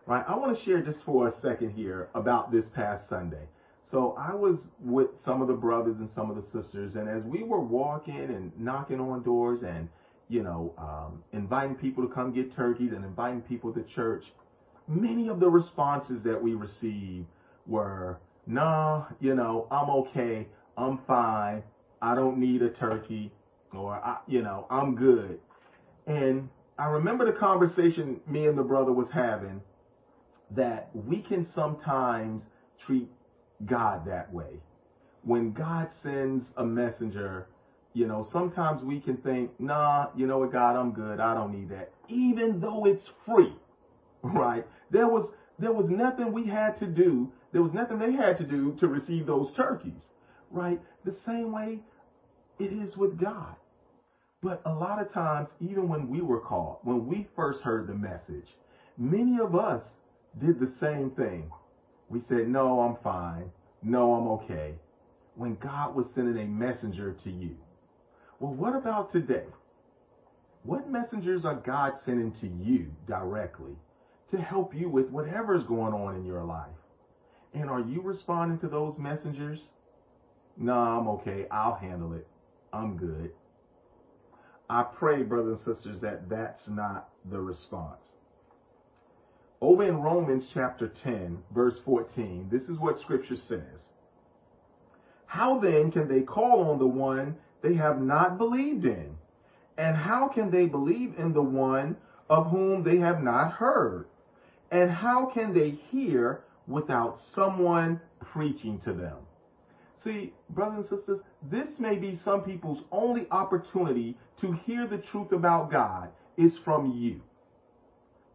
right? 0.07 0.25
I 0.27 0.37
want 0.37 0.57
to 0.57 0.65
share 0.65 0.83
just 0.83 0.99
for 1.05 1.29
a 1.29 1.33
second 1.41 1.71
here 1.71 2.09
about 2.15 2.53
this 2.53 2.67
past 2.75 3.09
Sunday. 3.09 3.49
So 3.91 4.17
I 4.19 4.35
was 4.35 4.59
with 4.81 5.09
some 5.25 5.43
of 5.43 5.49
the 5.49 5.55
brothers 5.55 5.97
and 5.99 6.11
some 6.15 6.31
of 6.31 6.37
the 6.37 6.43
sisters, 6.51 6.97
and 6.97 7.09
as 7.09 7.23
we 7.25 7.45
were 7.45 7.61
walking 7.61 8.17
and 8.17 8.53
knocking 8.59 9.01
on 9.01 9.23
doors 9.23 9.63
and, 9.63 9.89
you 10.29 10.43
know, 10.43 10.75
um, 10.77 11.23
inviting 11.33 11.77
people 11.77 12.07
to 12.07 12.13
come 12.13 12.33
get 12.33 12.55
turkeys 12.55 12.93
and 12.93 13.05
inviting 13.05 13.43
people 13.43 13.73
to 13.73 13.83
church, 13.83 14.25
many 14.89 15.29
of 15.29 15.39
the 15.39 15.49
responses 15.49 16.21
that 16.25 16.41
we 16.41 16.55
received 16.55 17.27
were, 17.67 18.19
nah, 18.47 19.05
you 19.21 19.35
know, 19.35 19.67
I'm 19.71 19.91
okay. 19.91 20.47
I'm 20.77 20.99
fine. 21.07 21.63
I 22.03 22.15
don't 22.15 22.39
need 22.39 22.63
a 22.63 22.71
turkey 22.71 23.33
or, 23.73 23.95
I, 23.97 24.19
you 24.27 24.43
know, 24.43 24.67
I'm 24.71 24.95
good. 24.95 25.39
And 26.07 26.49
I 26.79 26.87
remember 26.87 27.25
the 27.25 27.33
conversation 27.33 28.21
me 28.27 28.47
and 28.47 28.57
the 28.57 28.63
brother 28.63 28.93
was 28.93 29.09
having 29.13 29.63
that 30.51 30.91
we 30.95 31.21
can 31.21 31.47
sometimes 31.55 32.43
treat 32.79 33.09
God 33.65 34.07
that 34.07 34.33
way. 34.33 34.61
When 35.23 35.53
God 35.53 35.89
sends 36.03 36.47
a 36.57 36.65
messenger, 36.65 37.47
you 37.95 38.07
know, 38.07 38.27
sometimes 38.31 38.83
we 38.83 39.01
can 39.01 39.17
think, 39.17 39.51
nah, 39.59 40.09
you 40.15 40.27
know 40.27 40.39
what, 40.39 40.53
God, 40.53 40.77
I'm 40.77 40.93
good. 40.93 41.19
I 41.19 41.35
don't 41.35 41.53
need 41.53 41.71
that. 41.71 41.91
Even 42.09 42.61
though 42.61 42.85
it's 42.87 43.05
free, 43.25 43.53
right? 44.23 44.65
There 44.91 45.09
was, 45.09 45.29
there 45.59 45.73
was 45.73 45.89
nothing 45.89 46.33
we 46.33 46.47
had 46.47 46.77
to 46.79 46.87
do. 46.87 47.33
There 47.53 47.63
was 47.63 47.73
nothing 47.73 47.99
they 47.99 48.13
had 48.13 48.37
to 48.39 48.45
do 48.45 48.77
to 48.81 48.89
receive 48.89 49.27
those 49.27 49.53
turkeys, 49.57 50.03
right? 50.51 50.81
The 51.05 51.17
same 51.25 51.53
way 51.53 51.81
it 52.59 52.73
is 52.73 52.97
with 52.97 53.21
God. 53.21 53.55
But 54.43 54.63
a 54.67 54.73
lot 54.73 55.01
of 55.01 55.13
times, 55.13 55.49
even 55.61 55.89
when 55.89 56.09
we 56.09 56.21
were 56.21 56.41
called, 56.41 56.79
when 56.83 57.07
we 57.07 57.27
first 57.35 57.63
heard 57.63 57.87
the 57.87 57.95
message, 57.95 58.47
many 58.99 59.39
of 59.41 59.55
us 59.55 59.83
did 60.41 60.61
the 60.61 60.73
same 60.81 61.11
thing. 61.11 61.51
We 62.09 62.21
said, 62.29 62.49
no, 62.49 62.81
I'm 62.81 62.97
fine. 63.03 63.51
No, 63.83 64.15
I'm 64.15 64.29
okay. 64.29 64.75
When 65.35 65.57
God 65.57 65.95
was 65.95 66.07
sending 66.15 66.43
a 66.43 66.47
messenger 66.47 67.17
to 67.25 67.31
you. 67.31 67.57
Well, 68.39 68.53
what 68.53 68.77
about 68.77 69.13
today? 69.13 69.47
What 70.63 70.91
messengers 70.91 71.45
are 71.45 71.55
God 71.55 71.93
sending 72.05 72.33
to 72.41 72.47
you 72.47 72.91
directly 73.07 73.73
to 74.31 74.37
help 74.37 74.75
you 74.75 74.89
with 74.89 75.09
whatever's 75.11 75.65
going 75.65 75.95
on 75.95 76.17
in 76.17 76.25
your 76.25 76.45
life? 76.45 76.67
And 77.57 77.71
are 77.71 77.81
you 77.81 78.03
responding 78.03 78.59
to 78.59 78.69
those 78.69 78.99
messengers? 78.99 79.61
No, 80.59 80.75
I'm 80.75 81.09
okay. 81.09 81.47
I'll 81.51 81.75
handle 81.75 82.13
it. 82.13 82.27
I'm 82.71 82.99
good. 82.99 83.31
I 84.69 84.83
pray, 84.83 85.23
brothers 85.23 85.61
and 85.65 85.75
sisters, 85.75 86.01
that 86.03 86.29
that's 86.29 86.69
not 86.69 87.09
the 87.31 87.41
response. 87.41 88.03
Over 89.63 89.85
in 89.85 90.03
Romans 90.03 90.45
chapter 90.53 90.93
10, 91.03 91.39
verse 91.55 91.77
14, 91.87 92.49
this 92.53 92.65
is 92.65 92.79
what 92.79 93.01
scripture 93.01 93.39
says. 93.49 93.81
How 95.25 95.59
then 95.59 95.91
can 95.91 96.09
they 96.09 96.21
call 96.21 96.71
on 96.71 96.79
the 96.79 96.87
one 96.87 97.37
they 97.63 97.73
have 97.75 98.03
not 98.03 98.37
believed 98.37 98.85
in? 98.85 99.17
And 99.79 99.97
how 99.97 100.29
can 100.29 100.51
they 100.51 100.67
believe 100.67 101.15
in 101.19 101.33
the 101.33 101.43
one 101.43 101.97
of 102.29 102.51
whom 102.51 102.83
they 102.83 102.99
have 102.99 103.23
not 103.23 103.53
heard? 103.53 104.09
And 104.71 104.91
how 104.91 105.31
can 105.33 105.55
they 105.55 105.71
hear 105.71 106.43
without 106.67 107.19
someone 107.35 108.01
preaching 108.33 108.81
to 108.85 108.93
them? 108.93 109.17
See, 110.05 110.33
brothers 110.51 110.87
and 110.91 110.99
sisters, 110.99 111.21
this 111.51 111.67
may 111.79 111.97
be 111.97 112.19
some 112.25 112.43
people's 112.43 112.85
only 112.93 113.27
opportunity 113.31 114.17
to 114.41 114.53
hear 114.65 114.87
the 114.87 114.99
truth 114.99 115.33
about 115.33 115.71
God 115.71 116.11
is 116.37 116.53
from 116.65 116.93
you. 116.93 117.21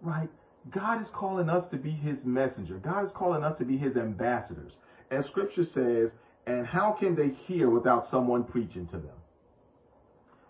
Right? 0.01 0.29
God 0.69 1.01
is 1.01 1.07
calling 1.13 1.50
us 1.50 1.65
to 1.71 1.77
be 1.77 1.91
his 1.91 2.23
messenger. 2.25 2.77
God 2.77 3.05
is 3.05 3.11
calling 3.15 3.43
us 3.43 3.57
to 3.59 3.65
be 3.65 3.77
his 3.77 3.95
ambassadors. 3.95 4.73
As 5.09 5.25
scripture 5.25 5.63
says, 5.63 6.09
and 6.47 6.65
how 6.65 6.95
can 7.00 7.15
they 7.15 7.29
hear 7.45 7.69
without 7.69 8.09
someone 8.09 8.43
preaching 8.43 8.88
to 8.88 8.97
them? 8.97 9.15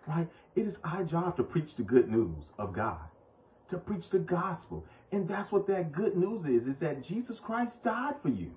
Right? 0.07 0.27
It 0.55 0.61
is 0.67 0.75
our 0.83 1.03
job 1.03 1.38
to 1.38 1.43
preach 1.43 1.75
the 1.77 1.83
good 1.83 2.09
news 2.09 2.43
of 2.57 2.73
God, 2.73 3.00
to 3.69 3.77
preach 3.77 4.09
the 4.11 4.19
gospel. 4.19 4.85
And 5.12 5.27
that's 5.27 5.51
what 5.51 5.68
that 5.68 5.91
good 5.91 6.15
news 6.15 6.46
is, 6.46 6.68
is 6.68 6.80
that 6.80 7.03
Jesus 7.03 7.39
Christ 7.39 7.84
died 7.84 8.15
for 8.22 8.30
you. 8.30 8.51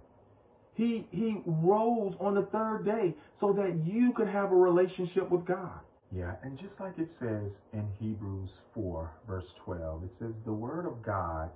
He, 0.75 1.07
he 1.11 1.41
rose 1.47 2.15
on 2.21 2.35
the 2.35 2.43
third 2.47 2.85
day 2.85 3.15
so 3.41 3.53
that 3.53 3.87
you 3.87 4.13
could 4.13 4.29
have 4.29 4.53
a 4.53 4.57
relationship 4.57 5.31
with 5.31 5.45
God. 5.45 5.81
Yeah, 6.15 6.35
and 6.43 6.59
just 6.59 6.79
like 6.79 6.99
it 6.99 7.11
says 7.19 7.53
in 7.73 7.89
Hebrews 7.99 8.51
4, 8.75 9.11
verse 9.27 9.49
12, 9.65 10.05
it 10.05 10.11
says 10.19 10.33
the 10.45 10.53
word 10.53 10.87
of 10.87 11.03
God 11.03 11.51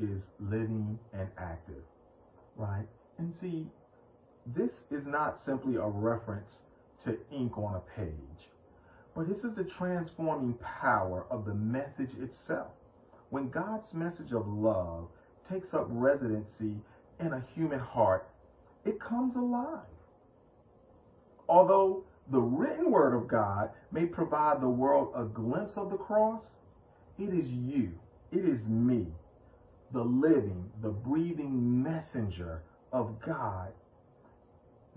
is 0.00 0.22
living 0.38 0.98
and 1.12 1.28
active, 1.36 1.82
right? 2.56 2.86
And 3.18 3.34
see, 3.40 3.66
this 4.46 4.70
is 4.90 5.04
not 5.04 5.40
simply 5.44 5.76
a 5.76 5.86
reference 5.86 6.50
to 7.04 7.16
ink 7.32 7.58
on 7.58 7.74
a 7.74 7.98
page, 7.98 8.48
but 9.16 9.28
this 9.28 9.38
is 9.38 9.56
the 9.56 9.64
transforming 9.64 10.54
power 10.80 11.26
of 11.30 11.44
the 11.44 11.54
message 11.54 12.10
itself. 12.20 12.70
When 13.30 13.50
God's 13.50 13.92
message 13.92 14.32
of 14.32 14.48
love 14.48 15.08
takes 15.50 15.74
up 15.74 15.86
residency 15.90 16.76
in 17.20 17.32
a 17.32 17.44
human 17.54 17.78
heart, 17.78 18.28
it 18.84 19.00
comes 19.00 19.36
alive. 19.36 19.80
Although 21.48 22.04
the 22.30 22.40
written 22.40 22.90
word 22.90 23.14
of 23.14 23.28
God 23.28 23.70
may 23.90 24.06
provide 24.06 24.60
the 24.60 24.68
world 24.68 25.12
a 25.14 25.24
glimpse 25.24 25.72
of 25.76 25.90
the 25.90 25.96
cross, 25.96 26.42
it 27.18 27.34
is 27.34 27.48
you, 27.48 27.92
it 28.32 28.44
is 28.44 28.60
me, 28.66 29.06
the 29.92 30.02
living, 30.02 30.70
the 30.82 30.90
breathing 30.90 31.82
messenger 31.82 32.62
of 32.92 33.20
God 33.24 33.72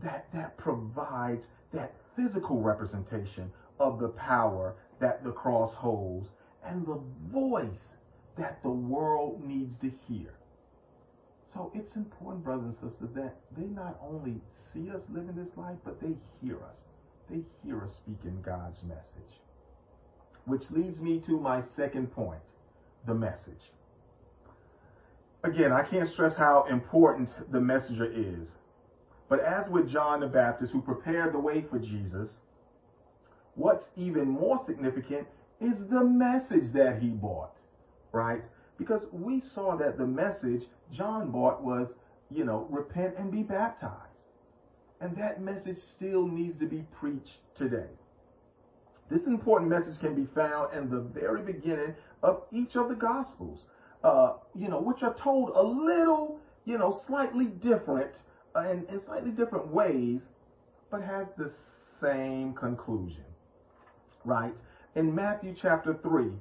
that, 0.04 0.28
that 0.34 0.58
provides 0.58 1.44
that 1.74 1.94
physical 2.16 2.62
representation 2.62 3.52
of 3.80 4.00
the 4.00 4.10
power 4.10 4.76
that 5.00 5.24
the 5.24 5.32
cross 5.32 5.74
holds 5.74 6.30
and 6.66 6.86
the 6.86 7.00
voice 7.32 7.80
that 8.42 8.62
the 8.64 8.70
world 8.70 9.44
needs 9.46 9.76
to 9.78 9.92
hear. 10.08 10.34
So 11.54 11.72
it's 11.76 11.96
important, 11.96 12.44
brothers 12.44 12.66
and 12.66 12.92
sisters, 12.92 13.10
that 13.16 13.36
they 13.58 13.66
not 13.66 14.00
only 14.02 14.42
see 14.74 14.90
us 14.90 15.02
living 15.14 15.36
this 15.36 15.56
life, 15.58 15.78
but 15.84 16.02
they 16.02 16.16
hear 16.42 16.58
us. 16.58 16.78
They 17.30 17.42
hear 17.64 17.84
us 17.84 17.92
speaking 17.96 18.42
God's 18.44 18.82
message. 18.84 19.34
Which 20.46 20.64
leads 20.72 21.00
me 21.00 21.22
to 21.28 21.40
my 21.40 21.62
second 21.76 22.12
point 22.14 22.42
the 23.06 23.14
message. 23.14 23.72
Again, 25.44 25.72
I 25.72 25.84
can't 25.84 26.10
stress 26.10 26.36
how 26.36 26.66
important 26.70 27.30
the 27.52 27.60
messenger 27.60 28.06
is. 28.06 28.48
But 29.28 29.40
as 29.40 29.70
with 29.70 29.90
John 29.90 30.20
the 30.20 30.28
Baptist, 30.28 30.72
who 30.72 30.82
prepared 30.82 31.34
the 31.34 31.40
way 31.40 31.64
for 31.70 31.80
Jesus, 31.80 32.30
what's 33.56 33.86
even 33.96 34.28
more 34.28 34.62
significant 34.66 35.28
is 35.60 35.76
the 35.90 36.04
message 36.04 36.74
that 36.74 37.00
he 37.02 37.10
brought, 37.10 37.56
right? 38.12 38.42
Because 38.78 39.04
we 39.12 39.42
saw 39.54 39.76
that 39.78 39.98
the 39.98 40.06
message 40.06 40.64
John 40.92 41.32
brought 41.32 41.64
was, 41.64 41.88
you 42.30 42.46
know, 42.46 42.68
repent 42.70 43.16
and 43.18 43.32
be 43.32 43.44
baptized. 43.44 43.96
And 45.00 45.16
that 45.18 45.42
message 45.42 45.80
still 45.96 46.28
needs 46.28 46.60
to 46.60 46.68
be 46.68 46.84
preached 47.00 47.38
today. 47.56 47.90
This 49.10 49.26
important 49.26 49.70
message 49.70 50.00
can 50.00 50.16
be 50.16 50.28
found 50.34 50.74
in 50.74 50.90
the 50.90 51.02
very 51.02 51.42
beginning 51.42 51.96
of 52.24 52.44
each 52.52 52.76
of 52.76 52.88
the 52.88 52.96
Gospels, 52.96 53.60
uh, 54.04 54.34
you 54.56 54.70
know, 54.70 54.80
which 54.80 55.04
are 55.04 55.16
told 55.16 55.50
a 55.50 55.62
little, 55.62 56.40
you 56.66 56.78
know, 56.78 57.02
slightly 57.08 57.46
different 57.46 58.12
uh, 58.56 58.62
in, 58.70 58.86
in 58.90 59.02
slightly 59.06 59.32
different 59.32 59.68
ways, 59.68 60.22
but 60.90 61.02
has 61.02 61.28
the 61.38 61.52
same 62.00 62.54
conclusion, 62.54 63.24
right? 64.26 64.54
In 64.96 65.14
Matthew 65.14 65.56
chapter 65.60 65.94
3, 65.94 66.32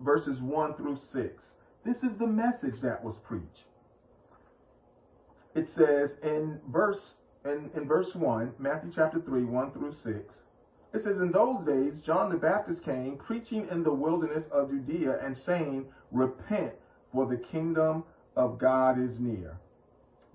verses 0.00 0.40
1 0.40 0.74
through 0.74 0.98
6, 1.12 1.44
this 1.84 1.96
is 1.98 2.18
the 2.18 2.26
message 2.26 2.80
that 2.82 3.02
was 3.02 3.16
preached. 3.26 3.64
It 5.54 5.68
says 5.74 6.10
in 6.22 6.60
verse 6.68 7.14
in, 7.46 7.70
in 7.76 7.86
verse 7.86 8.14
1, 8.14 8.54
Matthew 8.58 8.90
chapter 8.94 9.20
3, 9.20 9.44
1 9.44 9.72
through 9.72 9.94
6, 10.02 10.16
It 10.94 11.02
says, 11.02 11.18
In 11.18 11.30
those 11.30 11.64
days, 11.64 12.00
John 12.04 12.30
the 12.30 12.36
Baptist 12.36 12.84
came, 12.84 13.16
preaching 13.16 13.68
in 13.70 13.82
the 13.82 13.92
wilderness 13.92 14.46
of 14.50 14.70
Judea 14.70 15.18
and 15.24 15.36
saying, 15.36 15.86
Repent, 16.10 16.72
for 17.12 17.26
the 17.26 17.36
kingdom 17.36 18.04
of 18.36 18.58
God 18.58 19.00
is 19.00 19.18
near. 19.18 19.58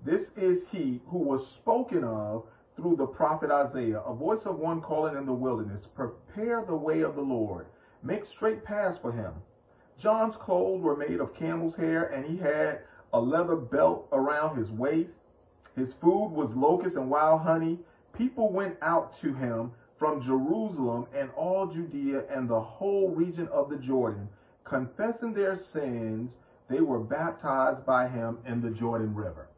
This 0.04 0.28
is 0.36 0.62
he 0.70 1.00
who 1.08 1.18
was 1.18 1.46
spoken 1.60 2.02
of 2.02 2.44
through 2.76 2.96
the 2.96 3.06
prophet 3.06 3.50
Isaiah, 3.50 4.00
a 4.00 4.14
voice 4.14 4.42
of 4.44 4.58
one 4.58 4.80
calling 4.80 5.16
in 5.16 5.26
the 5.26 5.32
wilderness, 5.32 5.86
Prepare 5.94 6.64
the 6.66 6.74
way 6.74 7.02
of 7.02 7.14
the 7.14 7.22
Lord, 7.22 7.66
make 8.02 8.24
straight 8.24 8.64
paths 8.64 8.98
for 9.00 9.12
him. 9.12 9.32
John's 10.00 10.36
clothes 10.36 10.82
were 10.82 10.96
made 10.96 11.20
of 11.20 11.34
camel's 11.34 11.74
hair, 11.76 12.04
and 12.06 12.24
he 12.24 12.36
had 12.36 12.80
a 13.12 13.20
leather 13.20 13.56
belt 13.56 14.08
around 14.12 14.56
his 14.56 14.70
waist. 14.70 15.10
His 15.76 15.88
food 16.00 16.28
was 16.28 16.50
locusts 16.54 16.96
and 16.96 17.10
wild 17.10 17.42
honey. 17.42 17.78
People 18.16 18.50
went 18.50 18.76
out 18.82 19.18
to 19.22 19.32
him 19.32 19.72
from 19.98 20.22
Jerusalem 20.22 21.06
and 21.14 21.30
all 21.36 21.66
Judea 21.66 22.24
and 22.34 22.48
the 22.48 22.60
whole 22.60 23.10
region 23.10 23.48
of 23.48 23.70
the 23.70 23.76
Jordan, 23.76 24.28
confessing 24.64 25.32
their 25.32 25.58
sins. 25.72 26.30
They 26.68 26.80
were 26.80 27.00
baptized 27.00 27.86
by 27.86 28.08
him 28.08 28.38
in 28.46 28.60
the 28.60 28.70
Jordan 28.70 29.14
River. 29.14 29.48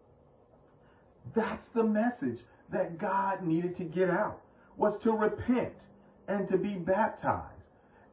That's 1.35 1.67
the 1.75 1.85
message 1.85 2.41
that 2.73 2.99
God 2.99 3.43
needed 3.43 3.77
to 3.79 3.85
get 3.85 4.11
out, 4.11 4.41
was 4.77 4.99
to 5.03 5.13
repent 5.13 5.75
and 6.29 6.49
to 6.49 6.57
be 6.57 6.75
baptized. 6.75 7.51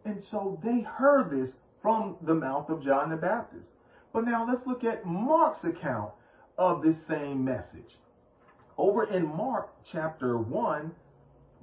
And 0.06 0.24
so 0.24 0.60
they 0.63 0.82
heard 0.82 1.30
this 1.30 1.51
from 1.81 2.17
the 2.21 2.33
mouth 2.33 2.69
of 2.69 2.83
John 2.83 3.09
the 3.09 3.15
Baptist. 3.15 3.65
But 4.13 4.25
now 4.25 4.47
let's 4.47 4.65
look 4.67 4.83
at 4.83 5.05
Mark's 5.05 5.63
account 5.63 6.11
of 6.57 6.83
this 6.83 6.95
same 7.07 7.43
message. 7.43 7.97
Over 8.77 9.05
in 9.05 9.25
Mark 9.25 9.69
chapter 9.91 10.38
1, 10.38 10.91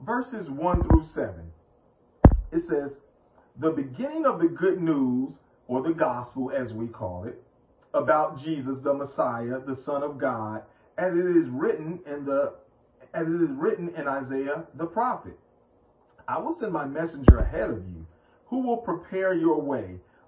verses 0.05 0.49
1 0.49 0.89
through 0.89 1.09
7, 1.15 1.35
it 2.53 2.63
says, 2.69 2.93
The 3.59 3.71
beginning 3.71 4.25
of 4.27 4.41
the 4.41 4.49
good 4.49 4.81
news, 4.81 5.35
or 5.67 5.83
the 5.83 5.93
gospel 5.93 6.51
as 6.51 6.73
we 6.73 6.87
call 6.87 7.25
it, 7.25 7.43
about 7.95 8.43
Jesus 8.43 8.79
the 8.83 8.95
Messiah, 8.95 9.61
the 9.67 9.81
Son 9.85 10.03
of 10.03 10.19
God, 10.19 10.63
as 10.97 11.13
it 11.15 11.37
is 11.37 11.49
written 11.49 12.01
in 12.07 12.25
the 12.25 12.53
as 13.15 13.27
it 13.27 13.43
is 13.43 13.51
written 13.57 13.89
in 13.97 14.07
Isaiah 14.07 14.65
the 14.75 14.85
prophet. 14.85 15.39
I 16.27 16.39
will 16.39 16.59
send 16.59 16.73
my 16.73 16.85
messenger 16.85 17.39
ahead 17.39 17.71
of 17.71 17.79
you, 17.79 18.07
who 18.47 18.61
will 18.61 18.77
prepare 18.77 19.33
your 19.33 19.61
way, 19.61 19.99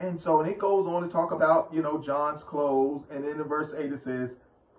And 0.00 0.18
so, 0.18 0.40
and 0.40 0.50
it 0.50 0.58
goes 0.58 0.86
on 0.86 1.02
to 1.02 1.08
talk 1.08 1.30
about, 1.30 1.70
you 1.72 1.82
know, 1.82 2.02
John's 2.02 2.42
clothes. 2.42 3.04
And 3.10 3.22
then 3.22 3.32
in 3.32 3.42
verse 3.44 3.72
8 3.76 3.92
it 3.92 4.02
says, 4.02 4.30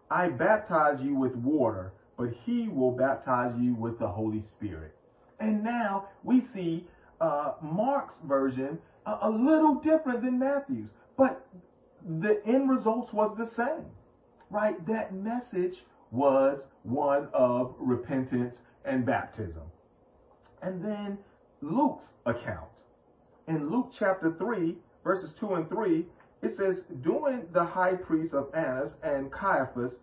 I 0.10 0.30
baptize 0.30 1.00
you 1.02 1.16
with 1.16 1.36
water, 1.36 1.94
but 2.18 2.30
he 2.44 2.68
will 2.68 2.92
baptize 2.92 3.54
you 3.60 3.76
with 3.76 4.00
the 4.00 4.08
Holy 4.08 4.44
Spirit. 4.52 4.96
And 5.40 5.64
now 5.64 6.08
we 6.24 6.42
see 6.54 6.88
uh, 7.22 7.54
Mark's 7.62 8.16
version 8.26 8.80
a, 9.06 9.20
a 9.24 9.30
little 9.30 9.76
different 9.76 10.24
than 10.24 10.40
Matthew's, 10.40 10.90
but 11.18 11.46
the 12.20 12.42
end 12.46 12.70
results 12.70 13.14
was 13.14 13.36
the 13.38 13.46
same, 13.46 13.86
right? 14.50 14.86
That 14.88 15.14
message 15.14 15.84
was 16.10 16.66
one 16.84 17.30
of 17.34 17.76
repentance 17.80 18.58
and 18.86 19.06
baptism. 19.06 19.64
And 20.64 20.84
then 20.84 21.18
Luke's 21.62 22.06
account. 22.26 22.70
In 23.48 23.70
Luke 23.70 23.92
chapter 23.98 24.34
3, 24.38 24.76
verses 25.04 25.32
2 25.40 25.56
and 25.56 25.70
3, 25.70 26.06
it 26.42 26.58
says, 26.58 26.82
During 27.02 27.48
the 27.52 27.64
high 27.64 27.94
priest 27.94 28.34
of 28.34 28.54
Annas 28.54 28.94
and 29.04 29.32
Caiaphas, 29.32 29.94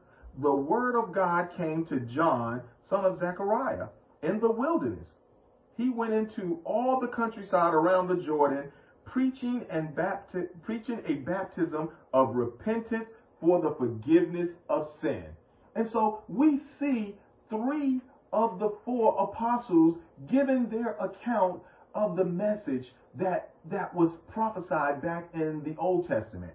the 0.40 0.54
word 0.54 0.96
of 0.96 1.12
God 1.12 1.48
came 1.56 1.84
to 1.87 2.00
John, 2.00 2.62
son 2.88 3.04
of 3.04 3.18
Zechariah, 3.18 3.88
in 4.22 4.38
the 4.38 4.50
wilderness. 4.50 5.08
He 5.76 5.90
went 5.90 6.12
into 6.12 6.61
all 6.64 7.00
the 7.00 7.08
countryside 7.08 7.74
around 7.74 8.08
the 8.08 8.16
Jordan, 8.16 8.70
preaching 9.04 9.64
and 9.70 9.94
bapti- 9.94 10.48
preaching 10.62 11.00
a 11.06 11.14
baptism 11.14 11.90
of 12.12 12.34
repentance 12.37 13.08
for 13.40 13.61
the 13.61 13.74
forgiveness 13.74 14.50
of 14.68 14.90
sin. 15.00 15.24
And 15.74 15.88
so 15.88 16.22
we 16.28 16.61
see 16.78 17.14
three 17.48 18.00
of 18.32 18.58
the 18.58 18.70
four 18.84 19.16
apostles 19.18 19.98
giving 20.30 20.68
their 20.68 20.90
account 21.00 21.62
of 21.98 22.16
the 22.16 22.24
message 22.24 22.92
that 23.16 23.50
that 23.70 23.92
was 23.94 24.12
prophesied 24.28 25.02
back 25.02 25.28
in 25.34 25.62
the 25.64 25.74
Old 25.78 26.06
Testament. 26.06 26.52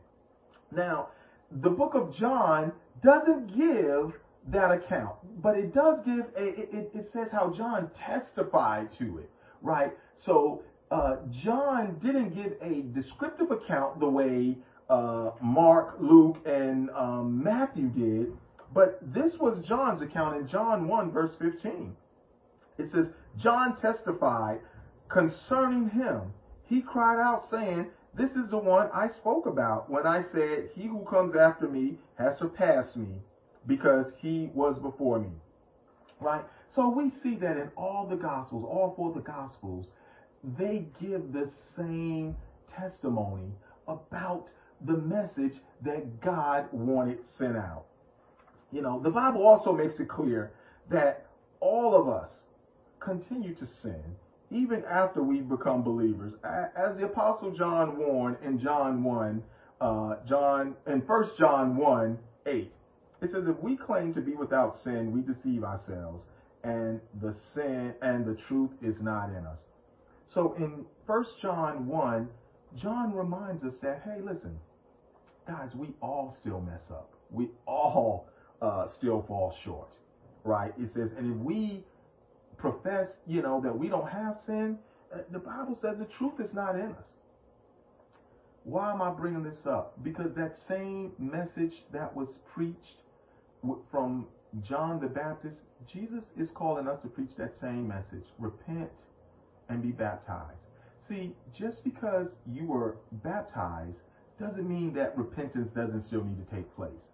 Now, 0.71 1.09
the 1.51 1.69
book 1.69 1.93
of 1.93 2.15
John 2.15 2.71
doesn't 3.03 3.55
give 3.55 4.13
that 4.47 4.71
account, 4.71 5.15
but 5.41 5.57
it 5.57 5.73
does 5.73 5.99
give 6.05 6.25
a, 6.37 6.43
it, 6.43 6.91
it 6.93 7.09
says 7.13 7.27
how 7.31 7.51
John 7.51 7.91
testified 7.95 8.89
to 8.97 9.19
it, 9.19 9.29
right? 9.61 9.93
So, 10.17 10.63
uh, 10.91 11.17
John 11.31 11.99
didn't 12.01 12.35
give 12.35 12.53
a 12.61 12.81
descriptive 12.93 13.51
account 13.51 13.99
the 13.99 14.09
way 14.09 14.57
uh, 14.89 15.31
Mark, 15.41 15.95
Luke, 15.99 16.37
and 16.45 16.89
um, 16.91 17.43
Matthew 17.43 17.87
did, 17.89 18.33
but 18.73 18.99
this 19.13 19.37
was 19.39 19.65
John's 19.65 20.01
account 20.01 20.41
in 20.41 20.47
John 20.47 20.87
1, 20.87 21.11
verse 21.11 21.33
15. 21.39 21.95
It 22.77 22.91
says, 22.91 23.07
John 23.37 23.79
testified 23.79 24.59
concerning 25.13 25.89
him. 25.89 26.33
He 26.65 26.81
cried 26.81 27.21
out, 27.21 27.49
saying, 27.49 27.87
This 28.15 28.31
is 28.31 28.49
the 28.49 28.57
one 28.57 28.89
I 28.93 29.09
spoke 29.09 29.45
about 29.45 29.89
when 29.89 30.07
I 30.07 30.23
said, 30.31 30.69
He 30.75 30.87
who 30.87 31.05
comes 31.09 31.35
after 31.35 31.69
me 31.69 31.97
has 32.17 32.39
surpassed 32.39 32.97
me 32.97 33.21
because 33.67 34.07
he 34.19 34.49
was 34.53 34.79
before 34.79 35.19
me. 35.19 35.29
Right? 36.19 36.43
So 36.69 36.89
we 36.89 37.11
see 37.21 37.35
that 37.35 37.57
in 37.57 37.69
all 37.77 38.07
the 38.09 38.15
Gospels, 38.15 38.65
all 38.67 38.93
four 38.97 39.09
of 39.09 39.15
the 39.15 39.21
Gospels, 39.21 39.85
they 40.57 40.85
give 40.99 41.31
the 41.31 41.49
same 41.77 42.35
testimony 42.75 43.51
about 43.87 44.47
the 44.85 44.97
message 44.97 45.59
that 45.83 46.21
God 46.21 46.67
wanted 46.71 47.19
sent 47.37 47.55
out. 47.55 47.85
You 48.71 48.81
know, 48.81 48.99
the 48.99 49.11
Bible 49.11 49.45
also 49.45 49.71
makes 49.71 49.99
it 49.99 50.09
clear 50.09 50.51
that 50.89 51.27
all 51.59 51.95
of 51.95 52.09
us 52.09 52.31
continue 52.99 53.53
to 53.55 53.67
sin 53.81 54.03
even 54.53 54.83
after 54.85 55.21
we 55.23 55.39
become 55.39 55.83
believers. 55.83 56.33
As 56.43 56.95
the 56.97 57.05
Apostle 57.05 57.51
John 57.51 57.97
warned 57.97 58.37
in 58.43 58.59
John 58.59 59.03
1, 59.03 59.43
uh, 59.81 60.15
John, 60.27 60.75
in 60.87 60.99
1 60.99 61.31
John 61.37 61.75
1, 61.75 62.19
8, 62.45 62.71
it 63.21 63.31
says, 63.31 63.43
if 63.47 63.57
we 63.59 63.75
claim 63.77 64.13
to 64.13 64.21
be 64.21 64.35
without 64.35 64.77
sin, 64.83 65.11
we 65.11 65.21
deceive 65.21 65.63
ourselves, 65.63 66.23
and 66.63 66.99
the 67.21 67.33
sin 67.53 67.93
and 68.01 68.25
the 68.25 68.37
truth 68.47 68.71
is 68.81 68.95
not 69.01 69.29
in 69.29 69.45
us. 69.45 69.59
So 70.33 70.55
in 70.57 70.85
1 71.05 71.25
John 71.41 71.87
1, 71.87 72.29
John 72.75 73.13
reminds 73.13 73.63
us 73.63 73.73
that, 73.81 74.01
hey, 74.03 74.21
listen, 74.21 74.57
guys, 75.47 75.69
we 75.75 75.89
all 76.01 76.35
still 76.39 76.61
mess 76.61 76.83
up. 76.89 77.11
We 77.31 77.49
all 77.65 78.27
uh, 78.61 78.87
still 78.97 79.23
fall 79.27 79.55
short, 79.63 79.89
right? 80.43 80.73
It 80.79 80.93
says, 80.93 81.09
and 81.17 81.35
if 81.35 81.45
we 81.45 81.83
profess, 82.63 83.09
you 83.27 83.41
know, 83.41 83.59
that 83.61 83.77
we 83.77 83.89
don't 83.89 84.09
have 84.09 84.37
sin, 84.45 84.77
uh, 85.13 85.17
the 85.33 85.39
Bible 85.39 85.77
says 85.81 85.97
the 85.99 86.05
truth 86.05 86.39
is 86.39 86.53
not 86.53 86.75
in 86.75 86.91
us. 86.91 87.11
Why 88.63 88.93
am 88.93 89.01
I 89.01 89.11
bringing 89.11 89.43
this 89.43 89.65
up? 89.65 90.01
Because 90.01 90.33
that 90.37 90.55
same 90.65 91.11
message 91.19 91.83
that 91.91 92.15
was 92.15 92.29
preached 92.53 93.01
from 93.91 94.27
John 94.61 95.01
the 95.01 95.07
Baptist, 95.07 95.57
Jesus 95.91 96.23
is 96.39 96.47
calling 96.55 96.87
us 96.87 97.01
to 97.01 97.09
preach 97.09 97.31
that 97.37 97.51
same 97.59 97.85
message. 97.85 98.25
Repent 98.39 98.89
and 99.67 99.83
be 99.83 99.91
baptized. 99.91 100.63
See, 101.09 101.33
just 101.53 101.83
because 101.83 102.27
you 102.49 102.65
were 102.65 102.95
baptized 103.11 103.97
doesn't 104.39 104.69
mean 104.69 104.93
that 104.93 105.17
repentance 105.17 105.69
doesn't 105.75 106.07
still 106.07 106.23
need 106.23 106.37
to 106.47 106.55
take 106.55 106.73
place. 106.77 107.09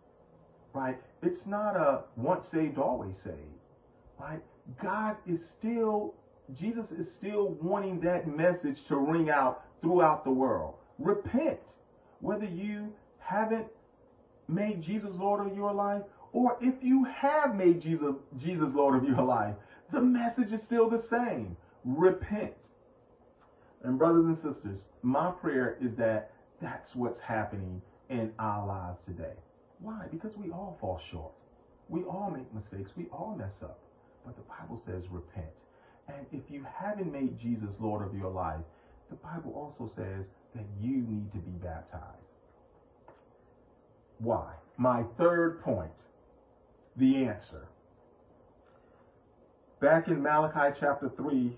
Right? 0.75 0.99
It's 1.23 1.47
not 1.47 1.75
a 1.75 2.03
once 2.15 2.45
saved, 2.51 2.77
always 2.77 3.15
saved. 3.23 3.57
Right? 4.19 4.41
God 4.81 5.15
is 5.27 5.39
still, 5.57 6.13
Jesus 6.59 6.85
is 6.97 7.07
still 7.17 7.57
wanting 7.61 7.99
that 8.01 8.27
message 8.27 8.77
to 8.87 8.97
ring 8.97 9.29
out 9.29 9.63
throughout 9.81 10.23
the 10.23 10.31
world. 10.31 10.75
Repent. 10.97 11.59
Whether 12.21 12.45
you 12.45 12.93
haven't 13.19 13.67
made 14.47 14.81
Jesus 14.81 15.11
Lord 15.13 15.45
of 15.45 15.55
your 15.55 15.73
life 15.73 16.01
or 16.33 16.57
if 16.61 16.75
you 16.81 17.05
have 17.05 17.55
made 17.55 17.81
Jesus, 17.81 18.15
Jesus 18.37 18.69
Lord 18.73 19.01
of 19.01 19.07
your 19.07 19.23
life, 19.23 19.55
the 19.91 20.01
message 20.01 20.51
is 20.53 20.61
still 20.65 20.89
the 20.89 21.03
same. 21.09 21.55
Repent. 21.85 22.53
And 23.83 23.97
brothers 23.97 24.25
and 24.25 24.37
sisters, 24.37 24.79
my 25.01 25.31
prayer 25.31 25.77
is 25.81 25.95
that 25.97 26.31
that's 26.61 26.93
what's 26.93 27.19
happening 27.21 27.81
in 28.09 28.31
our 28.37 28.67
lives 28.67 28.99
today. 29.07 29.33
Why? 29.79 30.05
Because 30.11 30.35
we 30.35 30.51
all 30.51 30.77
fall 30.81 30.99
short. 31.09 31.31
We 31.87 32.01
all 32.03 32.29
make 32.29 32.53
mistakes. 32.53 32.91
We 32.97 33.05
all 33.11 33.35
mess 33.37 33.53
up. 33.63 33.79
But 34.25 34.35
the 34.35 34.43
Bible 34.43 34.81
says 34.85 35.03
repent. 35.09 35.47
And 36.07 36.25
if 36.31 36.49
you 36.49 36.65
haven't 36.73 37.11
made 37.11 37.39
Jesus 37.39 37.69
Lord 37.79 38.05
of 38.05 38.15
your 38.15 38.29
life, 38.31 38.61
the 39.09 39.15
Bible 39.15 39.53
also 39.53 39.91
says 39.95 40.25
that 40.55 40.65
you 40.81 40.97
need 40.97 41.31
to 41.31 41.37
be 41.37 41.51
baptized. 41.63 42.03
Why? 44.19 44.51
My 44.77 45.03
third 45.17 45.61
point, 45.61 45.91
the 46.97 47.25
answer. 47.25 47.67
Back 49.79 50.07
in 50.07 50.21
Malachi 50.21 50.75
chapter 50.79 51.09
3, 51.15 51.55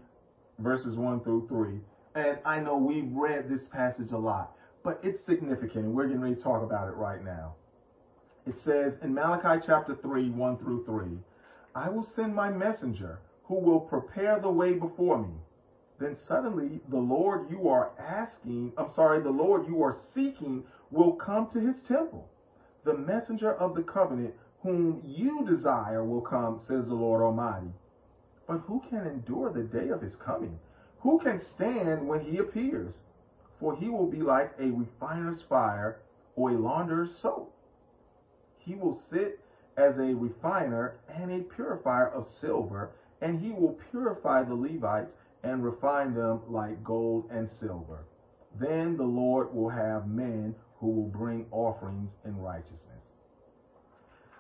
verses 0.60 0.96
1 0.96 1.22
through 1.22 1.48
3, 1.48 1.80
and 2.14 2.38
I 2.46 2.60
know 2.60 2.78
we've 2.78 3.12
read 3.14 3.50
this 3.50 3.68
passage 3.72 4.12
a 4.12 4.18
lot, 4.18 4.52
but 4.84 5.00
it's 5.04 5.26
significant, 5.26 5.86
and 5.86 5.94
we're 5.94 6.08
getting 6.08 6.22
ready 6.22 6.36
to 6.36 6.42
talk 6.42 6.62
about 6.62 6.88
it 6.88 6.96
right 6.96 7.24
now. 7.24 7.56
It 8.48 8.56
says 8.64 8.94
in 9.02 9.14
Malachi 9.14 9.64
chapter 9.66 9.96
3, 10.02 10.30
1 10.30 10.58
through 10.58 10.86
3, 10.86 11.18
I 11.76 11.90
will 11.90 12.04
send 12.16 12.36
my 12.36 12.50
messenger 12.50 13.20
who 13.46 13.56
will 13.56 13.80
prepare 13.80 14.40
the 14.40 14.50
way 14.50 14.74
before 14.74 15.20
me. 15.20 15.34
Then 16.00 16.16
suddenly 16.16 16.82
the 16.90 16.98
Lord 16.98 17.50
you 17.50 17.70
are 17.70 17.92
asking, 18.00 18.74
I'm 18.78 18.90
sorry, 18.90 19.22
the 19.22 19.30
Lord 19.30 19.68
you 19.68 19.84
are 19.84 19.98
seeking 20.14 20.64
will 20.90 21.14
come 21.14 21.48
to 21.50 21.60
his 21.60 21.82
temple. 21.82 22.28
The 22.84 22.98
messenger 22.98 23.54
of 23.54 23.76
the 23.76 23.84
covenant 23.84 24.34
whom 24.64 25.02
you 25.06 25.46
desire 25.46 26.04
will 26.04 26.22
come, 26.22 26.60
says 26.68 26.86
the 26.88 26.94
Lord 26.94 27.22
Almighty. 27.22 27.72
But 28.48 28.60
who 28.60 28.82
can 28.90 29.06
endure 29.06 29.52
the 29.52 29.64
day 29.64 29.90
of 29.90 30.02
his 30.02 30.16
coming? 30.16 30.60
Who 31.00 31.20
can 31.20 31.40
stand 31.40 32.08
when 32.08 32.22
he 32.22 32.38
appears? 32.38 32.96
For 33.60 33.76
he 33.76 33.90
will 33.90 34.08
be 34.08 34.22
like 34.22 34.54
a 34.60 34.72
refiner's 34.72 35.42
fire 35.42 36.00
or 36.36 36.52
a 36.52 36.58
launderer's 36.58 37.16
soap. 37.22 37.54
He 38.58 38.76
will 38.76 39.02
sit 39.10 39.40
as 39.78 39.98
a 39.98 40.14
refiner 40.14 41.00
and 41.10 41.32
a 41.32 41.44
purifier 41.56 42.10
of 42.10 42.28
silver, 42.40 42.92
and 43.22 43.40
he 43.40 43.52
will 43.52 43.80
purify 43.92 44.44
the 44.44 44.56
Levites 44.56 45.12
and 45.44 45.64
refine 45.64 46.14
them 46.14 46.42
like 46.48 46.84
gold 46.84 47.30
and 47.32 47.50
silver. 47.60 48.06
Then 48.60 48.98
the 48.98 49.04
Lord 49.04 49.54
will 49.54 49.70
have 49.70 50.08
men 50.08 50.56
who 50.80 50.88
will 50.88 51.08
bring 51.08 51.46
offerings 51.52 52.10
in 52.26 52.38
righteousness. 52.38 52.80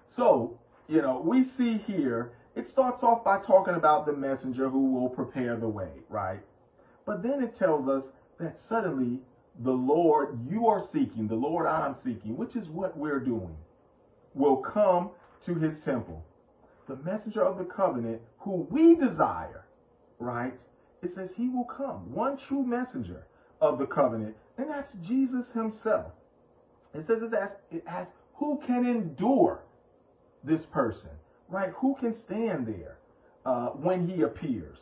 So, 0.09 0.59
you 0.87 1.01
know, 1.01 1.21
we 1.23 1.45
see 1.57 1.77
here, 1.77 2.33
it 2.55 2.67
starts 2.67 3.01
off 3.03 3.23
by 3.23 3.39
talking 3.39 3.75
about 3.75 4.05
the 4.05 4.13
messenger 4.13 4.69
who 4.69 4.91
will 4.91 5.09
prepare 5.09 5.55
the 5.55 5.67
way, 5.67 5.91
right? 6.09 6.41
But 7.05 7.23
then 7.23 7.41
it 7.41 7.57
tells 7.57 7.87
us 7.87 8.03
that 8.39 8.57
suddenly 8.67 9.19
the 9.59 9.71
Lord 9.71 10.37
you 10.49 10.67
are 10.67 10.85
seeking, 10.91 11.27
the 11.27 11.35
Lord 11.35 11.67
I'm 11.67 11.95
seeking, 12.03 12.35
which 12.35 12.55
is 12.55 12.67
what 12.67 12.97
we're 12.97 13.19
doing, 13.19 13.55
will 14.33 14.57
come 14.57 15.11
to 15.45 15.56
his 15.56 15.75
temple. 15.84 16.23
The 16.88 16.95
messenger 16.97 17.43
of 17.43 17.58
the 17.58 17.63
covenant 17.63 18.21
who 18.39 18.67
we 18.69 18.95
desire, 18.95 19.65
right? 20.19 20.60
It 21.01 21.12
says 21.15 21.30
he 21.36 21.49
will 21.49 21.65
come. 21.65 22.13
One 22.13 22.38
true 22.47 22.63
messenger 22.63 23.25
of 23.60 23.80
the 23.80 23.86
covenant, 23.86 24.36
and 24.58 24.69
that's 24.69 24.91
Jesus 25.08 25.45
himself. 25.54 26.12
It 26.93 27.06
says 27.08 27.21
it 27.21 27.34
asks, 27.34 27.62
it 27.71 27.84
asks 27.88 28.13
who 28.36 28.60
can 28.65 28.86
endure 28.86 29.62
this 30.43 30.62
person, 30.71 31.10
right? 31.47 31.71
Who 31.77 31.95
can 31.99 32.15
stand 32.25 32.67
there 32.67 32.97
uh, 33.45 33.67
when 33.67 34.08
he 34.08 34.23
appears? 34.23 34.80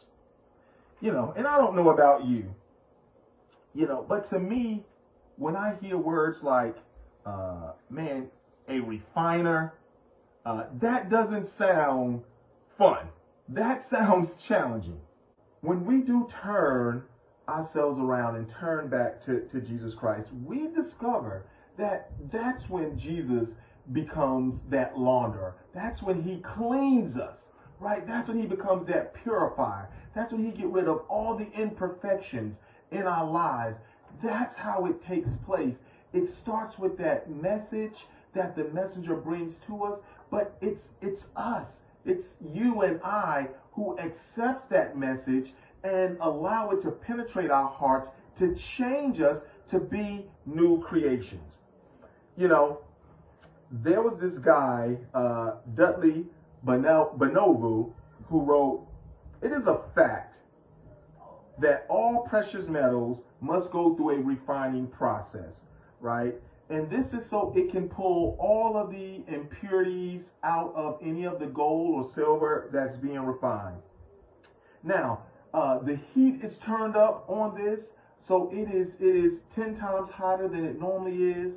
You 1.01 1.11
know, 1.11 1.33
and 1.37 1.45
I 1.47 1.57
don't 1.57 1.75
know 1.75 1.89
about 1.89 2.25
you, 2.25 2.45
you 3.73 3.87
know, 3.87 4.05
but 4.07 4.29
to 4.31 4.39
me, 4.39 4.83
when 5.37 5.55
I 5.55 5.75
hear 5.81 5.97
words 5.97 6.39
like, 6.41 6.75
uh, 7.25 7.71
man, 7.89 8.27
a 8.67 8.79
refiner, 8.79 9.73
uh, 10.45 10.65
that 10.81 11.09
doesn't 11.09 11.49
sound 11.57 12.23
fun. 12.77 13.07
That 13.49 13.87
sounds 13.89 14.29
challenging. 14.47 14.99
When 15.61 15.85
we 15.85 16.01
do 16.01 16.27
turn 16.41 17.03
ourselves 17.47 17.99
around 17.99 18.35
and 18.35 18.47
turn 18.59 18.87
back 18.89 19.25
to, 19.25 19.41
to 19.51 19.59
Jesus 19.59 19.93
Christ, 19.93 20.29
we 20.45 20.67
discover 20.67 21.45
that 21.77 22.11
that's 22.31 22.69
when 22.69 22.97
Jesus 22.97 23.49
becomes 23.91 24.59
that 24.69 24.95
launderer. 24.95 25.53
That's 25.73 26.01
when 26.01 26.21
he 26.21 26.41
cleans 26.55 27.17
us, 27.17 27.37
right? 27.79 28.05
That's 28.07 28.27
when 28.27 28.39
he 28.39 28.45
becomes 28.45 28.87
that 28.87 29.13
purifier. 29.23 29.89
That's 30.15 30.31
when 30.31 30.45
he 30.45 30.51
get 30.51 30.67
rid 30.67 30.87
of 30.87 31.01
all 31.09 31.35
the 31.35 31.49
imperfections 31.59 32.55
in 32.91 33.03
our 33.03 33.29
lives. 33.29 33.77
That's 34.23 34.55
how 34.55 34.85
it 34.85 35.03
takes 35.05 35.29
place. 35.45 35.75
It 36.13 36.33
starts 36.35 36.77
with 36.77 36.97
that 36.97 37.29
message 37.29 38.05
that 38.35 38.55
the 38.55 38.65
messenger 38.65 39.15
brings 39.15 39.55
to 39.67 39.83
us, 39.83 39.99
but 40.31 40.57
it's 40.61 40.81
it's 41.01 41.25
us. 41.35 41.67
It's 42.05 42.27
you 42.53 42.81
and 42.81 42.99
I 43.03 43.47
who 43.73 43.97
accepts 43.99 44.65
that 44.69 44.97
message 44.97 45.53
and 45.83 46.17
allow 46.21 46.71
it 46.71 46.81
to 46.83 46.91
penetrate 46.91 47.51
our 47.51 47.69
hearts 47.69 48.09
to 48.39 48.55
change 48.77 49.21
us 49.21 49.37
to 49.71 49.79
be 49.79 50.25
new 50.45 50.81
creations. 50.81 51.53
You 52.35 52.47
know, 52.47 52.79
there 53.71 54.01
was 54.01 54.19
this 54.19 54.37
guy, 54.39 54.97
uh, 55.13 55.57
Dudley 55.75 56.25
Bonovo, 56.65 57.91
who 58.27 58.41
wrote, 58.41 58.87
It 59.41 59.51
is 59.51 59.67
a 59.67 59.81
fact 59.95 60.37
that 61.59 61.85
all 61.89 62.25
precious 62.27 62.67
metals 62.67 63.19
must 63.41 63.69
go 63.71 63.95
through 63.95 64.11
a 64.11 64.19
refining 64.19 64.87
process, 64.87 65.53
right? 65.99 66.35
And 66.69 66.89
this 66.89 67.13
is 67.13 67.27
so 67.29 67.51
it 67.55 67.71
can 67.71 67.89
pull 67.89 68.37
all 68.39 68.77
of 68.77 68.91
the 68.91 69.23
impurities 69.27 70.21
out 70.43 70.71
of 70.75 70.99
any 71.01 71.25
of 71.25 71.39
the 71.39 71.47
gold 71.47 72.05
or 72.05 72.13
silver 72.13 72.69
that's 72.71 72.95
being 72.97 73.19
refined. 73.19 73.81
Now, 74.83 75.23
uh, 75.53 75.79
the 75.79 75.99
heat 76.13 76.41
is 76.43 76.57
turned 76.57 76.95
up 76.95 77.25
on 77.27 77.55
this, 77.55 77.79
so 78.27 78.51
it 78.53 78.69
is 78.73 78.93
it 78.99 79.15
is 79.15 79.41
ten 79.55 79.77
times 79.77 80.09
hotter 80.11 80.47
than 80.47 80.63
it 80.63 80.79
normally 80.79 81.31
is. 81.31 81.53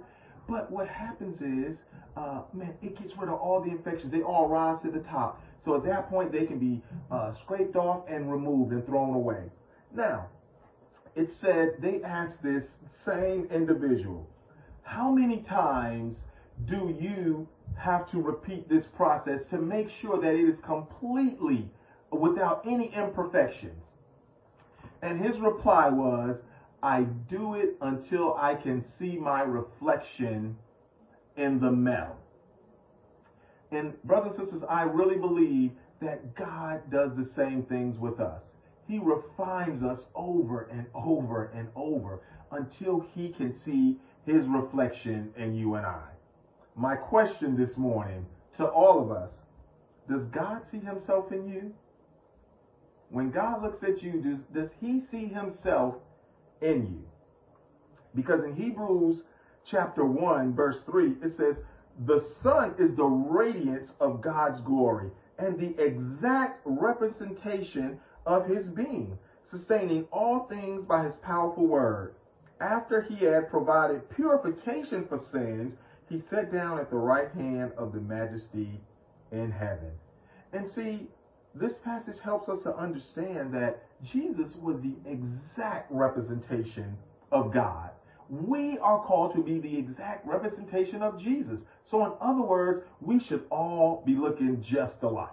But 0.48 0.70
what 0.72 0.88
happens 0.88 1.40
is, 1.42 1.76
uh, 2.16 2.42
man, 2.54 2.74
it 2.82 2.98
gets 2.98 3.16
rid 3.16 3.28
of 3.28 3.38
all 3.38 3.60
the 3.60 3.70
infections. 3.70 4.10
They 4.10 4.22
all 4.22 4.48
rise 4.48 4.80
to 4.82 4.90
the 4.90 5.00
top. 5.00 5.42
So 5.64 5.76
at 5.76 5.84
that 5.84 6.08
point, 6.08 6.32
they 6.32 6.46
can 6.46 6.58
be 6.58 6.82
uh, 7.10 7.34
scraped 7.34 7.76
off 7.76 8.04
and 8.08 8.32
removed 8.32 8.72
and 8.72 8.84
thrown 8.86 9.14
away. 9.14 9.44
Now, 9.94 10.28
it 11.14 11.30
said 11.40 11.74
they 11.80 12.02
asked 12.02 12.42
this 12.42 12.64
same 13.04 13.46
individual, 13.52 14.28
how 14.82 15.10
many 15.10 15.42
times 15.42 16.16
do 16.66 16.96
you 17.00 17.48
have 17.76 18.10
to 18.10 18.20
repeat 18.20 18.68
this 18.68 18.86
process 18.86 19.44
to 19.50 19.58
make 19.58 19.88
sure 20.00 20.20
that 20.20 20.34
it 20.34 20.48
is 20.48 20.58
completely 20.60 21.70
without 22.10 22.64
any 22.66 22.92
imperfections? 22.94 23.82
And 25.02 25.24
his 25.24 25.38
reply 25.40 25.88
was, 25.88 26.36
I 26.82 27.02
do 27.28 27.54
it 27.54 27.76
until 27.80 28.34
I 28.34 28.54
can 28.54 28.84
see 28.98 29.16
my 29.16 29.42
reflection 29.42 30.56
in 31.36 31.60
the 31.60 31.70
metal. 31.70 32.16
And 33.70 34.00
brothers 34.02 34.34
and 34.36 34.48
sisters, 34.48 34.62
I 34.68 34.82
really 34.82 35.16
believe 35.16 35.72
that 36.00 36.34
God 36.34 36.90
does 36.90 37.12
the 37.16 37.28
same 37.36 37.62
things 37.62 37.98
with 37.98 38.20
us. 38.20 38.42
He 38.86 38.98
refines 38.98 39.82
us 39.82 40.00
over 40.14 40.62
and 40.64 40.86
over 40.94 41.50
and 41.54 41.68
over 41.74 42.20
until 42.50 43.06
he 43.14 43.30
can 43.30 43.56
see 43.64 43.96
his 44.26 44.44
reflection 44.46 45.32
in 45.36 45.54
you 45.54 45.74
and 45.74 45.86
I. 45.86 46.02
My 46.76 46.96
question 46.96 47.56
this 47.56 47.76
morning 47.76 48.24
to 48.56 48.64
all 48.64 49.02
of 49.02 49.10
us, 49.10 49.30
does 50.08 50.22
God 50.26 50.62
see 50.70 50.78
himself 50.78 51.32
in 51.32 51.48
you? 51.48 51.72
When 53.10 53.30
God 53.30 53.62
looks 53.62 53.82
at 53.82 54.02
you, 54.02 54.22
does, 54.22 54.38
does 54.54 54.70
he 54.80 55.02
see 55.10 55.26
himself 55.26 55.96
in 56.60 56.86
you? 56.86 57.02
Because 58.14 58.44
in 58.44 58.54
Hebrews 58.54 59.22
chapter 59.70 60.04
1, 60.04 60.54
verse 60.54 60.78
3, 60.86 61.16
it 61.22 61.36
says, 61.36 61.56
The 62.06 62.24
Son 62.42 62.74
is 62.78 62.96
the 62.96 63.04
radiance 63.04 63.90
of 64.00 64.22
God's 64.22 64.60
glory 64.62 65.10
and 65.38 65.58
the 65.58 65.82
exact 65.82 66.60
representation 66.64 67.98
of 68.24 68.46
his 68.46 68.68
being, 68.68 69.18
sustaining 69.50 70.04
all 70.10 70.46
things 70.48 70.84
by 70.86 71.04
his 71.04 71.14
powerful 71.22 71.66
word 71.66 72.14
after 72.62 73.02
he 73.02 73.24
had 73.24 73.50
provided 73.50 74.08
purification 74.10 75.04
for 75.08 75.20
sins, 75.32 75.74
he 76.08 76.22
sat 76.30 76.52
down 76.52 76.78
at 76.78 76.90
the 76.90 76.96
right 76.96 77.30
hand 77.32 77.72
of 77.76 77.92
the 77.92 78.00
majesty 78.00 78.80
in 79.32 79.50
heaven. 79.50 79.90
And 80.52 80.70
see, 80.70 81.08
this 81.54 81.74
passage 81.84 82.18
helps 82.22 82.48
us 82.48 82.62
to 82.62 82.76
understand 82.76 83.52
that 83.54 83.82
Jesus 84.04 84.54
was 84.56 84.80
the 84.80 84.94
exact 85.10 85.90
representation 85.90 86.96
of 87.32 87.52
God. 87.52 87.90
We 88.28 88.78
are 88.78 89.02
called 89.04 89.34
to 89.34 89.42
be 89.42 89.58
the 89.58 89.76
exact 89.76 90.26
representation 90.26 91.02
of 91.02 91.20
Jesus. 91.20 91.60
So, 91.90 92.06
in 92.06 92.12
other 92.20 92.42
words, 92.42 92.84
we 93.00 93.18
should 93.18 93.44
all 93.50 94.02
be 94.06 94.14
looking 94.14 94.62
just 94.62 95.02
alike. 95.02 95.28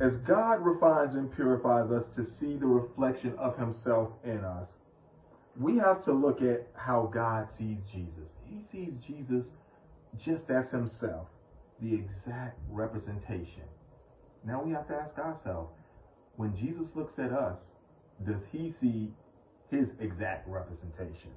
As 0.00 0.16
God 0.18 0.60
refines 0.60 1.14
and 1.14 1.34
purifies 1.34 1.90
us 1.90 2.04
to 2.16 2.24
see 2.24 2.56
the 2.56 2.66
reflection 2.66 3.34
of 3.38 3.58
Himself 3.58 4.10
in 4.24 4.44
us, 4.44 4.68
we 5.58 5.76
have 5.78 6.04
to 6.04 6.12
look 6.12 6.40
at 6.40 6.66
how 6.74 7.10
God 7.12 7.48
sees 7.58 7.78
Jesus. 7.92 8.30
He 8.44 8.62
sees 8.70 8.92
Jesus 9.06 9.44
just 10.24 10.48
as 10.50 10.70
himself, 10.70 11.26
the 11.82 11.94
exact 11.94 12.58
representation. 12.70 13.64
Now 14.44 14.62
we 14.62 14.72
have 14.72 14.86
to 14.88 14.94
ask 14.94 15.18
ourselves, 15.18 15.72
when 16.36 16.56
Jesus 16.56 16.86
looks 16.94 17.18
at 17.18 17.32
us, 17.32 17.58
does 18.24 18.40
he 18.52 18.72
see 18.80 19.10
his 19.70 19.88
exact 20.00 20.48
representation? 20.48 21.30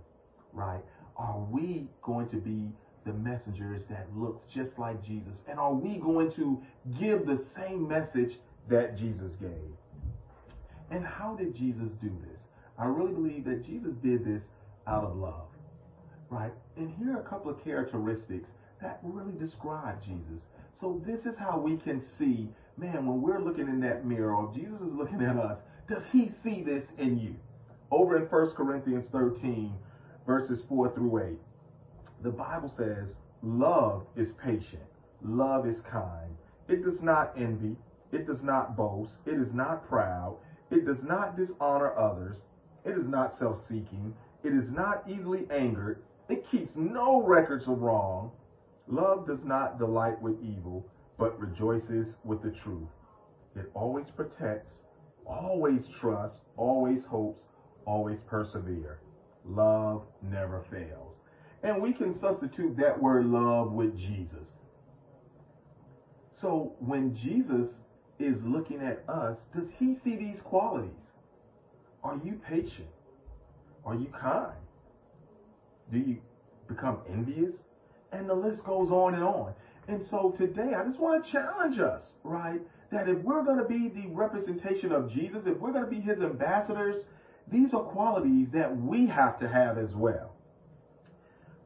Right? 0.54 0.82
Are 1.18 1.40
we 1.40 1.88
going 2.04 2.30
to 2.30 2.38
be 2.38 2.70
the 3.06 3.14
messengers 3.14 3.82
that 3.90 4.08
looks 4.16 4.46
just 4.54 4.78
like 4.78 5.04
Jesus? 5.04 5.34
And 5.48 5.60
are 5.60 5.74
we 5.74 5.98
going 5.98 6.32
to 6.34 6.62
give 7.00 7.26
the 7.26 7.44
same 7.56 7.88
message 7.88 8.38
that 8.70 8.98
Jesus 8.98 9.34
gave? 9.40 9.50
And 10.92 11.06
how 11.06 11.36
did 11.36 11.56
Jesus 11.56 11.90
do 12.02 12.12
this? 12.22 12.41
I 12.78 12.86
really 12.86 13.14
believe 13.14 13.46
that 13.46 13.66
Jesus 13.66 13.94
did 14.04 14.26
this 14.26 14.44
out 14.88 15.04
of 15.04 15.16
love. 15.16 15.48
Right? 16.30 16.52
And 16.78 16.94
here 16.98 17.18
are 17.18 17.22
a 17.22 17.30
couple 17.30 17.52
of 17.52 17.64
characteristics 17.64 18.50
that 18.82 19.00
really 19.04 19.38
describe 19.38 20.04
Jesus. 20.04 20.42
So 20.80 21.02
this 21.06 21.26
is 21.26 21.36
how 21.38 21.60
we 21.60 21.78
can 21.78 22.02
see, 22.18 22.50
man, 22.78 23.06
when 23.06 23.22
we're 23.22 23.40
looking 23.40 23.68
in 23.68 23.80
that 23.82 24.06
mirror, 24.06 24.34
or 24.34 24.54
Jesus 24.54 24.82
is 24.82 24.94
looking 24.94 25.22
at 25.22 25.38
us, 25.38 25.60
does 25.88 26.04
he 26.12 26.32
see 26.44 26.64
this 26.64 26.86
in 26.98 27.20
you? 27.20 27.36
Over 27.92 28.18
in 28.18 28.24
1 28.24 28.52
Corinthians 28.52 29.06
13, 29.12 29.74
verses 30.26 30.60
4 30.70 30.94
through 30.96 31.24
8, 31.24 31.38
the 32.24 32.32
Bible 32.32 32.74
says, 32.76 33.10
Love 33.44 34.06
is 34.16 34.30
patient, 34.44 34.82
love 35.24 35.68
is 35.68 35.82
kind. 35.82 36.36
It 36.68 36.84
does 36.84 37.02
not 37.02 37.34
envy, 37.38 37.76
it 38.12 38.26
does 38.26 38.42
not 38.42 38.78
boast, 38.78 39.12
it 39.26 39.34
is 39.34 39.54
not 39.54 39.88
proud, 39.88 40.38
it 40.70 40.86
does 40.86 41.04
not 41.04 41.36
dishonor 41.36 41.98
others, 41.98 42.38
it 42.86 42.92
is 42.92 43.08
not 43.08 43.38
self 43.38 43.58
seeking, 43.68 44.14
it 44.44 44.54
is 44.54 44.70
not 44.72 45.04
easily 45.08 45.48
angered, 45.52 46.02
it 46.30 46.50
keeps 46.50 46.72
no 46.76 47.22
records 47.22 47.68
of 47.68 47.82
wrong. 47.82 48.32
Love 48.88 49.28
does 49.28 49.44
not 49.44 49.78
delight 49.78 50.22
with 50.22 50.36
evil, 50.42 50.86
but 51.18 51.40
rejoices 51.40 52.08
with 52.24 52.42
the 52.42 52.52
truth. 52.64 52.90
It 53.56 53.70
always 53.74 54.10
protects, 54.16 54.72
always 55.26 55.82
trusts, 56.00 56.40
always 56.58 57.04
hopes, 57.06 57.44
always 57.86 58.20
persevere. 58.28 59.00
Love 59.46 60.04
never 60.22 60.64
fails. 60.72 61.16
And 61.64 61.82
we 61.82 61.94
can 61.94 62.18
substitute 62.20 62.76
that 62.78 63.02
word 63.02 63.26
love 63.26 63.72
with 63.72 63.98
Jesus. 63.98 64.48
So 66.40 66.74
when 66.80 67.16
Jesus 67.16 67.70
is 68.20 68.36
looking 68.44 68.82
at 68.82 69.04
us, 69.08 69.38
does 69.56 69.70
he 69.78 69.96
see 70.04 70.16
these 70.16 70.42
qualities? 70.42 70.90
Are 72.04 72.20
you 72.24 72.40
patient? 72.48 72.88
Are 73.86 73.96
you 73.96 74.08
kind? 74.20 74.54
Do 75.92 76.00
you 76.00 76.18
become 76.68 77.00
envious? 77.10 77.54
And 78.12 78.30
the 78.30 78.34
list 78.34 78.64
goes 78.64 78.92
on 78.92 79.16
and 79.16 79.24
on. 79.24 79.54
And 79.88 80.06
so 80.10 80.34
today, 80.38 80.74
I 80.76 80.84
just 80.84 81.00
want 81.00 81.24
to 81.24 81.32
challenge 81.32 81.80
us, 81.80 82.04
right? 82.24 82.60
That 82.92 83.10
if 83.10 83.18
we're 83.20 83.44
going 83.44 83.58
to 83.58 83.66
be 83.66 83.90
the 83.90 84.08
representation 84.08 84.92
of 84.92 85.12
Jesus, 85.12 85.44
if 85.46 85.58
we're 85.58 85.72
going 85.72 85.86
to 85.86 85.90
be 85.90 86.02
his 86.02 86.20
ambassadors, 86.22 87.04
these 87.52 87.74
are 87.74 87.84
qualities 87.84 88.48
that 88.54 88.76
we 88.76 89.08
have 89.08 89.40
to 89.40 89.50
have 89.50 89.78
as 89.78 89.94
well. 89.94 90.34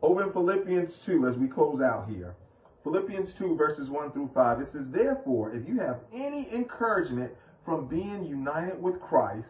Over 0.01 0.23
in 0.23 0.33
Philippians 0.33 0.93
2, 1.05 1.27
as 1.27 1.35
we 1.35 1.47
close 1.47 1.81
out 1.81 2.07
here, 2.09 2.35
Philippians 2.83 3.33
2, 3.39 3.55
verses 3.55 3.89
1 3.89 4.11
through 4.11 4.29
5, 4.33 4.61
it 4.61 4.67
says, 4.71 4.83
Therefore, 4.91 5.53
if 5.55 5.67
you 5.67 5.79
have 5.79 5.97
any 6.13 6.47
encouragement 6.53 7.31
from 7.65 7.87
being 7.87 8.23
united 8.23 8.81
with 8.81 9.01
Christ, 9.01 9.49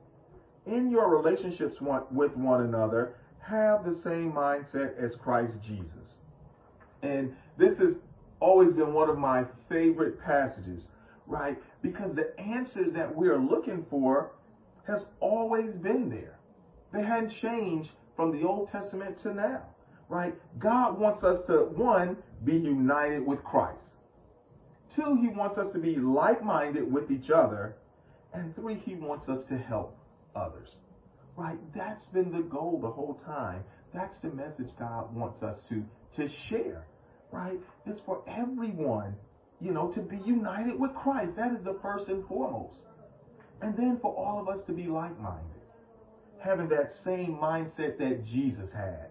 In 0.65 0.91
your 0.91 1.09
relationships 1.09 1.77
with 2.11 2.35
one 2.37 2.61
another, 2.61 3.15
have 3.39 3.83
the 3.83 3.99
same 4.03 4.31
mindset 4.31 5.03
as 5.03 5.15
Christ 5.15 5.53
Jesus. 5.63 5.87
And 7.01 7.33
this 7.57 7.77
has 7.79 7.95
always 8.39 8.73
been 8.73 8.93
one 8.93 9.09
of 9.09 9.17
my 9.17 9.43
favorite 9.69 10.21
passages, 10.21 10.83
right? 11.25 11.57
Because 11.81 12.15
the 12.15 12.39
answers 12.39 12.93
that 12.93 13.15
we 13.15 13.27
are 13.27 13.39
looking 13.39 13.85
for 13.89 14.31
has 14.87 15.05
always 15.19 15.71
been 15.75 16.09
there. 16.09 16.37
They 16.93 17.03
hadn't 17.03 17.33
changed 17.41 17.89
from 18.15 18.31
the 18.31 18.47
Old 18.47 18.69
Testament 18.71 19.17
to 19.23 19.33
now, 19.33 19.63
right? 20.09 20.35
God 20.59 20.99
wants 20.99 21.23
us 21.23 21.39
to, 21.47 21.69
one, 21.75 22.17
be 22.43 22.53
united 22.53 23.25
with 23.25 23.43
Christ. 23.43 23.79
Two, 24.95 25.17
he 25.21 25.29
wants 25.29 25.57
us 25.57 25.71
to 25.73 25.79
be 25.79 25.95
like-minded 25.95 26.91
with 26.91 27.09
each 27.09 27.29
other. 27.31 27.75
And 28.33 28.55
three, 28.55 28.75
he 28.75 28.95
wants 28.95 29.29
us 29.29 29.43
to 29.49 29.57
help 29.57 29.97
others. 30.35 30.69
Right? 31.35 31.57
That's 31.75 32.05
been 32.07 32.31
the 32.31 32.43
goal 32.43 32.79
the 32.81 32.89
whole 32.89 33.19
time. 33.25 33.63
That's 33.93 34.17
the 34.21 34.29
message 34.29 34.69
God 34.77 35.13
wants 35.15 35.41
us 35.43 35.57
to, 35.69 35.83
to 36.17 36.29
share. 36.49 36.85
Right? 37.31 37.59
It's 37.85 38.01
for 38.05 38.23
everyone, 38.27 39.15
you 39.59 39.71
know, 39.71 39.91
to 39.93 40.01
be 40.01 40.17
united 40.25 40.79
with 40.79 40.93
Christ. 40.95 41.31
That 41.37 41.53
is 41.53 41.63
the 41.63 41.77
first 41.81 42.09
and 42.09 42.27
foremost. 42.27 42.79
And 43.61 43.77
then 43.77 43.99
for 44.01 44.13
all 44.13 44.41
of 44.41 44.49
us 44.49 44.65
to 44.67 44.73
be 44.73 44.87
like-minded. 44.87 45.45
Having 46.39 46.69
that 46.69 46.91
same 47.03 47.37
mindset 47.41 47.97
that 47.99 48.25
Jesus 48.25 48.69
had. 48.73 49.07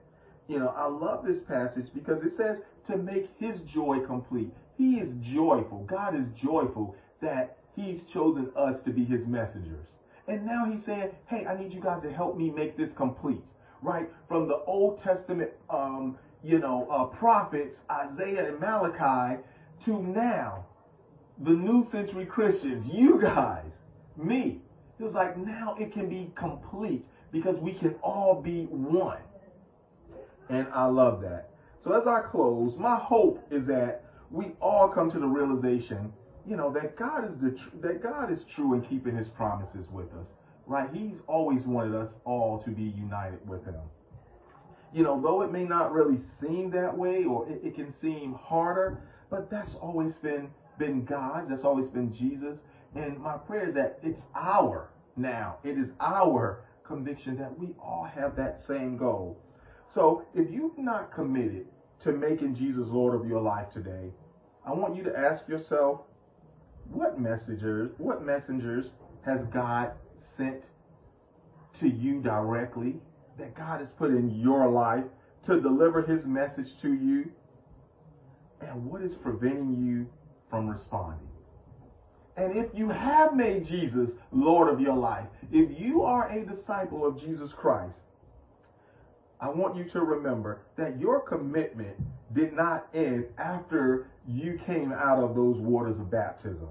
You 0.49 0.59
know, 0.59 0.75
I 0.77 0.89
love 0.89 1.25
this 1.25 1.41
passage 1.47 1.87
because 1.95 2.23
it 2.25 2.33
says 2.37 2.57
to 2.89 2.97
make 2.97 3.29
his 3.39 3.61
joy 3.73 4.01
complete. 4.05 4.51
He 4.77 4.95
is 4.95 5.09
joyful. 5.33 5.87
God 5.89 6.17
is 6.17 6.27
joyful 6.43 6.97
that 7.23 7.59
he's 7.77 8.01
chosen 8.13 8.51
us 8.57 8.83
to 8.85 8.91
be 8.91 9.05
his 9.05 9.27
messengers. 9.27 9.87
And 10.31 10.47
now 10.47 10.65
he's 10.65 10.85
saying, 10.85 11.11
hey, 11.27 11.45
I 11.45 11.59
need 11.59 11.73
you 11.73 11.81
guys 11.81 12.03
to 12.03 12.13
help 12.13 12.39
me 12.39 12.51
make 12.51 12.77
this 12.77 12.93
complete, 12.93 13.43
right? 13.83 14.09
From 14.29 14.47
the 14.47 14.59
Old 14.65 15.03
Testament, 15.03 15.51
um, 15.69 16.17
you 16.45 16.61
know, 16.61 16.87
uh, 16.89 17.07
prophets, 17.07 17.79
Isaiah 17.91 18.49
and 18.49 18.61
Malachi, 18.61 19.43
to 19.87 20.01
now, 20.01 20.67
the 21.43 21.51
new 21.51 21.85
century 21.91 22.27
Christians, 22.27 22.87
you 22.87 23.21
guys, 23.21 23.73
me. 24.17 24.61
It 25.01 25.03
was 25.03 25.15
like 25.15 25.37
now 25.37 25.75
it 25.81 25.93
can 25.93 26.09
be 26.09 26.31
complete 26.37 27.05
because 27.33 27.57
we 27.57 27.73
can 27.73 27.97
all 28.01 28.41
be 28.41 28.67
one. 28.67 29.19
And 30.49 30.69
I 30.73 30.85
love 30.85 31.23
that. 31.23 31.51
So 31.83 31.93
as 31.93 32.07
I 32.07 32.21
close, 32.21 32.77
my 32.77 32.97
hope 32.97 33.45
is 33.51 33.67
that 33.67 34.05
we 34.31 34.53
all 34.61 34.87
come 34.87 35.11
to 35.11 35.19
the 35.19 35.27
realization 35.27 36.13
you 36.51 36.57
know 36.57 36.73
that 36.73 36.97
God 36.97 37.25
is 37.25 37.39
the 37.41 37.51
tr- 37.53 37.77
that 37.81 38.03
God 38.03 38.33
is 38.33 38.41
true 38.53 38.75
in 38.75 38.83
keeping 38.83 39.17
His 39.17 39.29
promises 39.29 39.87
with 39.93 40.09
us, 40.15 40.27
right? 40.67 40.89
He's 40.93 41.19
always 41.29 41.63
wanted 41.63 41.95
us 41.95 42.11
all 42.25 42.61
to 42.65 42.71
be 42.71 42.83
united 42.83 43.39
with 43.49 43.65
Him. 43.65 43.77
You 44.93 45.05
know, 45.05 45.21
though 45.23 45.43
it 45.43 45.53
may 45.53 45.63
not 45.63 45.93
really 45.93 46.19
seem 46.41 46.73
that 46.73 46.97
way, 46.97 47.23
or 47.23 47.49
it, 47.49 47.61
it 47.63 47.77
can 47.77 47.95
seem 48.03 48.35
harder, 48.35 48.99
but 49.31 49.49
that's 49.49 49.77
always 49.77 50.15
been 50.17 50.51
been 50.77 51.05
God's. 51.05 51.49
That's 51.49 51.63
always 51.63 51.87
been 51.87 52.13
Jesus. 52.13 52.59
And 52.97 53.17
my 53.21 53.37
prayer 53.37 53.69
is 53.69 53.75
that 53.77 54.01
it's 54.03 54.23
our 54.35 54.91
now. 55.17 55.59
It 55.63 55.79
is 55.79 55.91
our 56.01 56.65
conviction 56.83 57.37
that 57.37 57.57
we 57.57 57.77
all 57.81 58.11
have 58.13 58.35
that 58.35 58.61
same 58.67 58.97
goal. 58.97 59.39
So 59.95 60.25
if 60.35 60.51
you've 60.51 60.79
not 60.79 61.13
committed 61.13 61.67
to 62.03 62.11
making 62.11 62.57
Jesus 62.57 62.89
Lord 62.89 63.15
of 63.15 63.29
your 63.29 63.41
life 63.41 63.71
today, 63.73 64.11
I 64.67 64.73
want 64.73 64.97
you 64.97 65.05
to 65.05 65.17
ask 65.17 65.47
yourself, 65.49 66.01
what 66.91 67.21
messengers, 67.21 67.93
what 67.99 68.25
messengers 68.25 68.87
has 69.25 69.41
God 69.53 69.93
sent 70.37 70.63
to 71.81 71.89
you 71.89 72.21
directly 72.21 72.97
that 73.39 73.55
God 73.55 73.81
has 73.81 73.91
put 73.93 74.11
in 74.11 74.31
your 74.39 74.69
life 74.69 75.05
to 75.47 75.61
deliver 75.61 76.03
his 76.03 76.25
message 76.25 76.69
to 76.83 76.93
you? 76.93 77.31
And 78.61 78.87
what 78.87 79.03
is 79.03 79.13
preventing 79.15 79.87
you 79.87 80.07
from 80.51 80.69
responding? 80.69 81.29
And 82.37 82.57
if 82.57 82.67
you 82.75 82.89
have 82.89 83.35
made 83.35 83.67
Jesus 83.67 84.11
Lord 84.33 84.73
of 84.73 84.81
your 84.81 84.97
life, 84.97 85.27
if 85.53 85.79
you 85.79 86.03
are 86.03 86.31
a 86.31 86.45
disciple 86.45 87.07
of 87.07 87.21
Jesus 87.21 87.53
Christ, 87.53 87.97
I 89.41 89.49
want 89.49 89.77
you 89.77 89.85
to 89.91 90.01
remember 90.01 90.63
that 90.77 91.01
your 91.01 91.21
commitment 91.21 91.97
did 92.35 92.53
not 92.53 92.87
end 92.95 93.27
after 93.39 94.10
you 94.31 94.61
came 94.67 94.93
out 94.93 95.23
of 95.23 95.35
those 95.35 95.57
waters 95.59 95.99
of 95.99 96.11
baptism. 96.11 96.69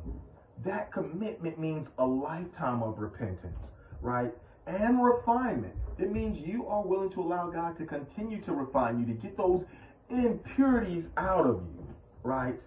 That 0.65 0.91
commitment 0.91 1.59
means 1.59 1.87
a 1.97 2.05
lifetime 2.05 2.83
of 2.83 2.99
repentance, 2.99 3.71
right? 4.01 4.31
and 4.69 5.03
refinement. 5.03 5.73
It 5.97 6.11
means 6.11 6.37
you 6.45 6.65
are 6.67 6.81
willing 6.81 7.11
to 7.11 7.21
allow 7.21 7.49
God 7.49 7.77
to 7.79 7.85
continue 7.85 8.41
to 8.41 8.53
refine 8.53 8.99
you, 8.99 9.05
to 9.07 9.13
get 9.13 9.35
those 9.35 9.63
impurities 10.09 11.05
out 11.17 11.45
of 11.45 11.61
you, 11.73 11.87
right? 12.23 12.59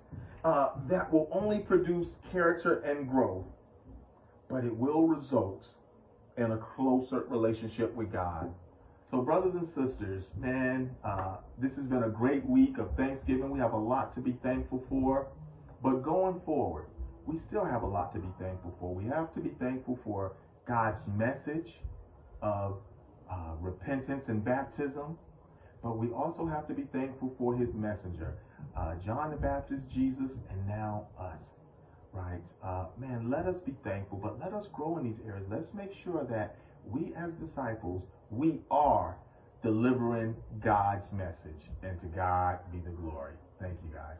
Uh, 0.44 0.70
that 0.88 1.10
will 1.12 1.28
only 1.32 1.60
produce 1.60 2.08
character 2.32 2.80
and 2.80 3.08
growth, 3.08 3.44
but 4.48 4.64
it 4.64 4.76
will 4.76 5.06
result 5.06 5.64
in 6.36 6.50
a 6.52 6.56
closer 6.56 7.20
relationship 7.28 7.94
with 7.94 8.12
God. 8.12 8.52
So, 9.12 9.20
brothers 9.20 9.52
and 9.52 9.68
sisters, 9.68 10.24
man, 10.38 10.90
uh, 11.04 11.36
this 11.58 11.76
has 11.76 11.84
been 11.84 12.04
a 12.04 12.08
great 12.08 12.48
week 12.48 12.78
of 12.78 12.96
Thanksgiving. 12.96 13.50
We 13.50 13.58
have 13.58 13.74
a 13.74 13.78
lot 13.78 14.14
to 14.14 14.22
be 14.22 14.38
thankful 14.42 14.82
for. 14.88 15.26
But 15.82 16.02
going 16.02 16.40
forward, 16.46 16.86
we 17.26 17.38
still 17.38 17.66
have 17.66 17.82
a 17.82 17.86
lot 17.86 18.14
to 18.14 18.20
be 18.20 18.30
thankful 18.40 18.74
for. 18.80 18.94
We 18.94 19.04
have 19.10 19.34
to 19.34 19.40
be 19.40 19.50
thankful 19.60 19.98
for 20.02 20.32
God's 20.66 21.02
message 21.14 21.74
of 22.40 22.78
uh, 23.30 23.52
repentance 23.60 24.28
and 24.28 24.42
baptism, 24.42 25.18
but 25.82 25.98
we 25.98 26.08
also 26.08 26.46
have 26.46 26.66
to 26.68 26.72
be 26.72 26.84
thankful 26.90 27.34
for 27.36 27.54
his 27.54 27.74
messenger, 27.74 28.38
uh, 28.74 28.94
John 29.04 29.30
the 29.30 29.36
Baptist, 29.36 29.82
Jesus, 29.92 30.30
and 30.48 30.66
now 30.66 31.08
us. 31.20 31.36
Right? 32.14 32.40
Uh, 32.64 32.86
man, 32.98 33.30
let 33.30 33.44
us 33.44 33.56
be 33.66 33.74
thankful, 33.84 34.16
but 34.22 34.40
let 34.40 34.54
us 34.54 34.68
grow 34.72 34.96
in 34.96 35.04
these 35.04 35.20
areas. 35.26 35.44
Let's 35.50 35.74
make 35.74 35.92
sure 36.02 36.26
that 36.30 36.56
we 36.90 37.12
as 37.16 37.32
disciples, 37.34 38.04
we 38.30 38.60
are 38.70 39.16
delivering 39.62 40.34
God's 40.60 41.12
message, 41.12 41.70
and 41.82 42.00
to 42.00 42.06
God 42.06 42.58
be 42.72 42.78
the 42.78 42.90
glory. 42.90 43.34
Thank 43.60 43.78
you, 43.84 43.94
guys. 43.94 44.18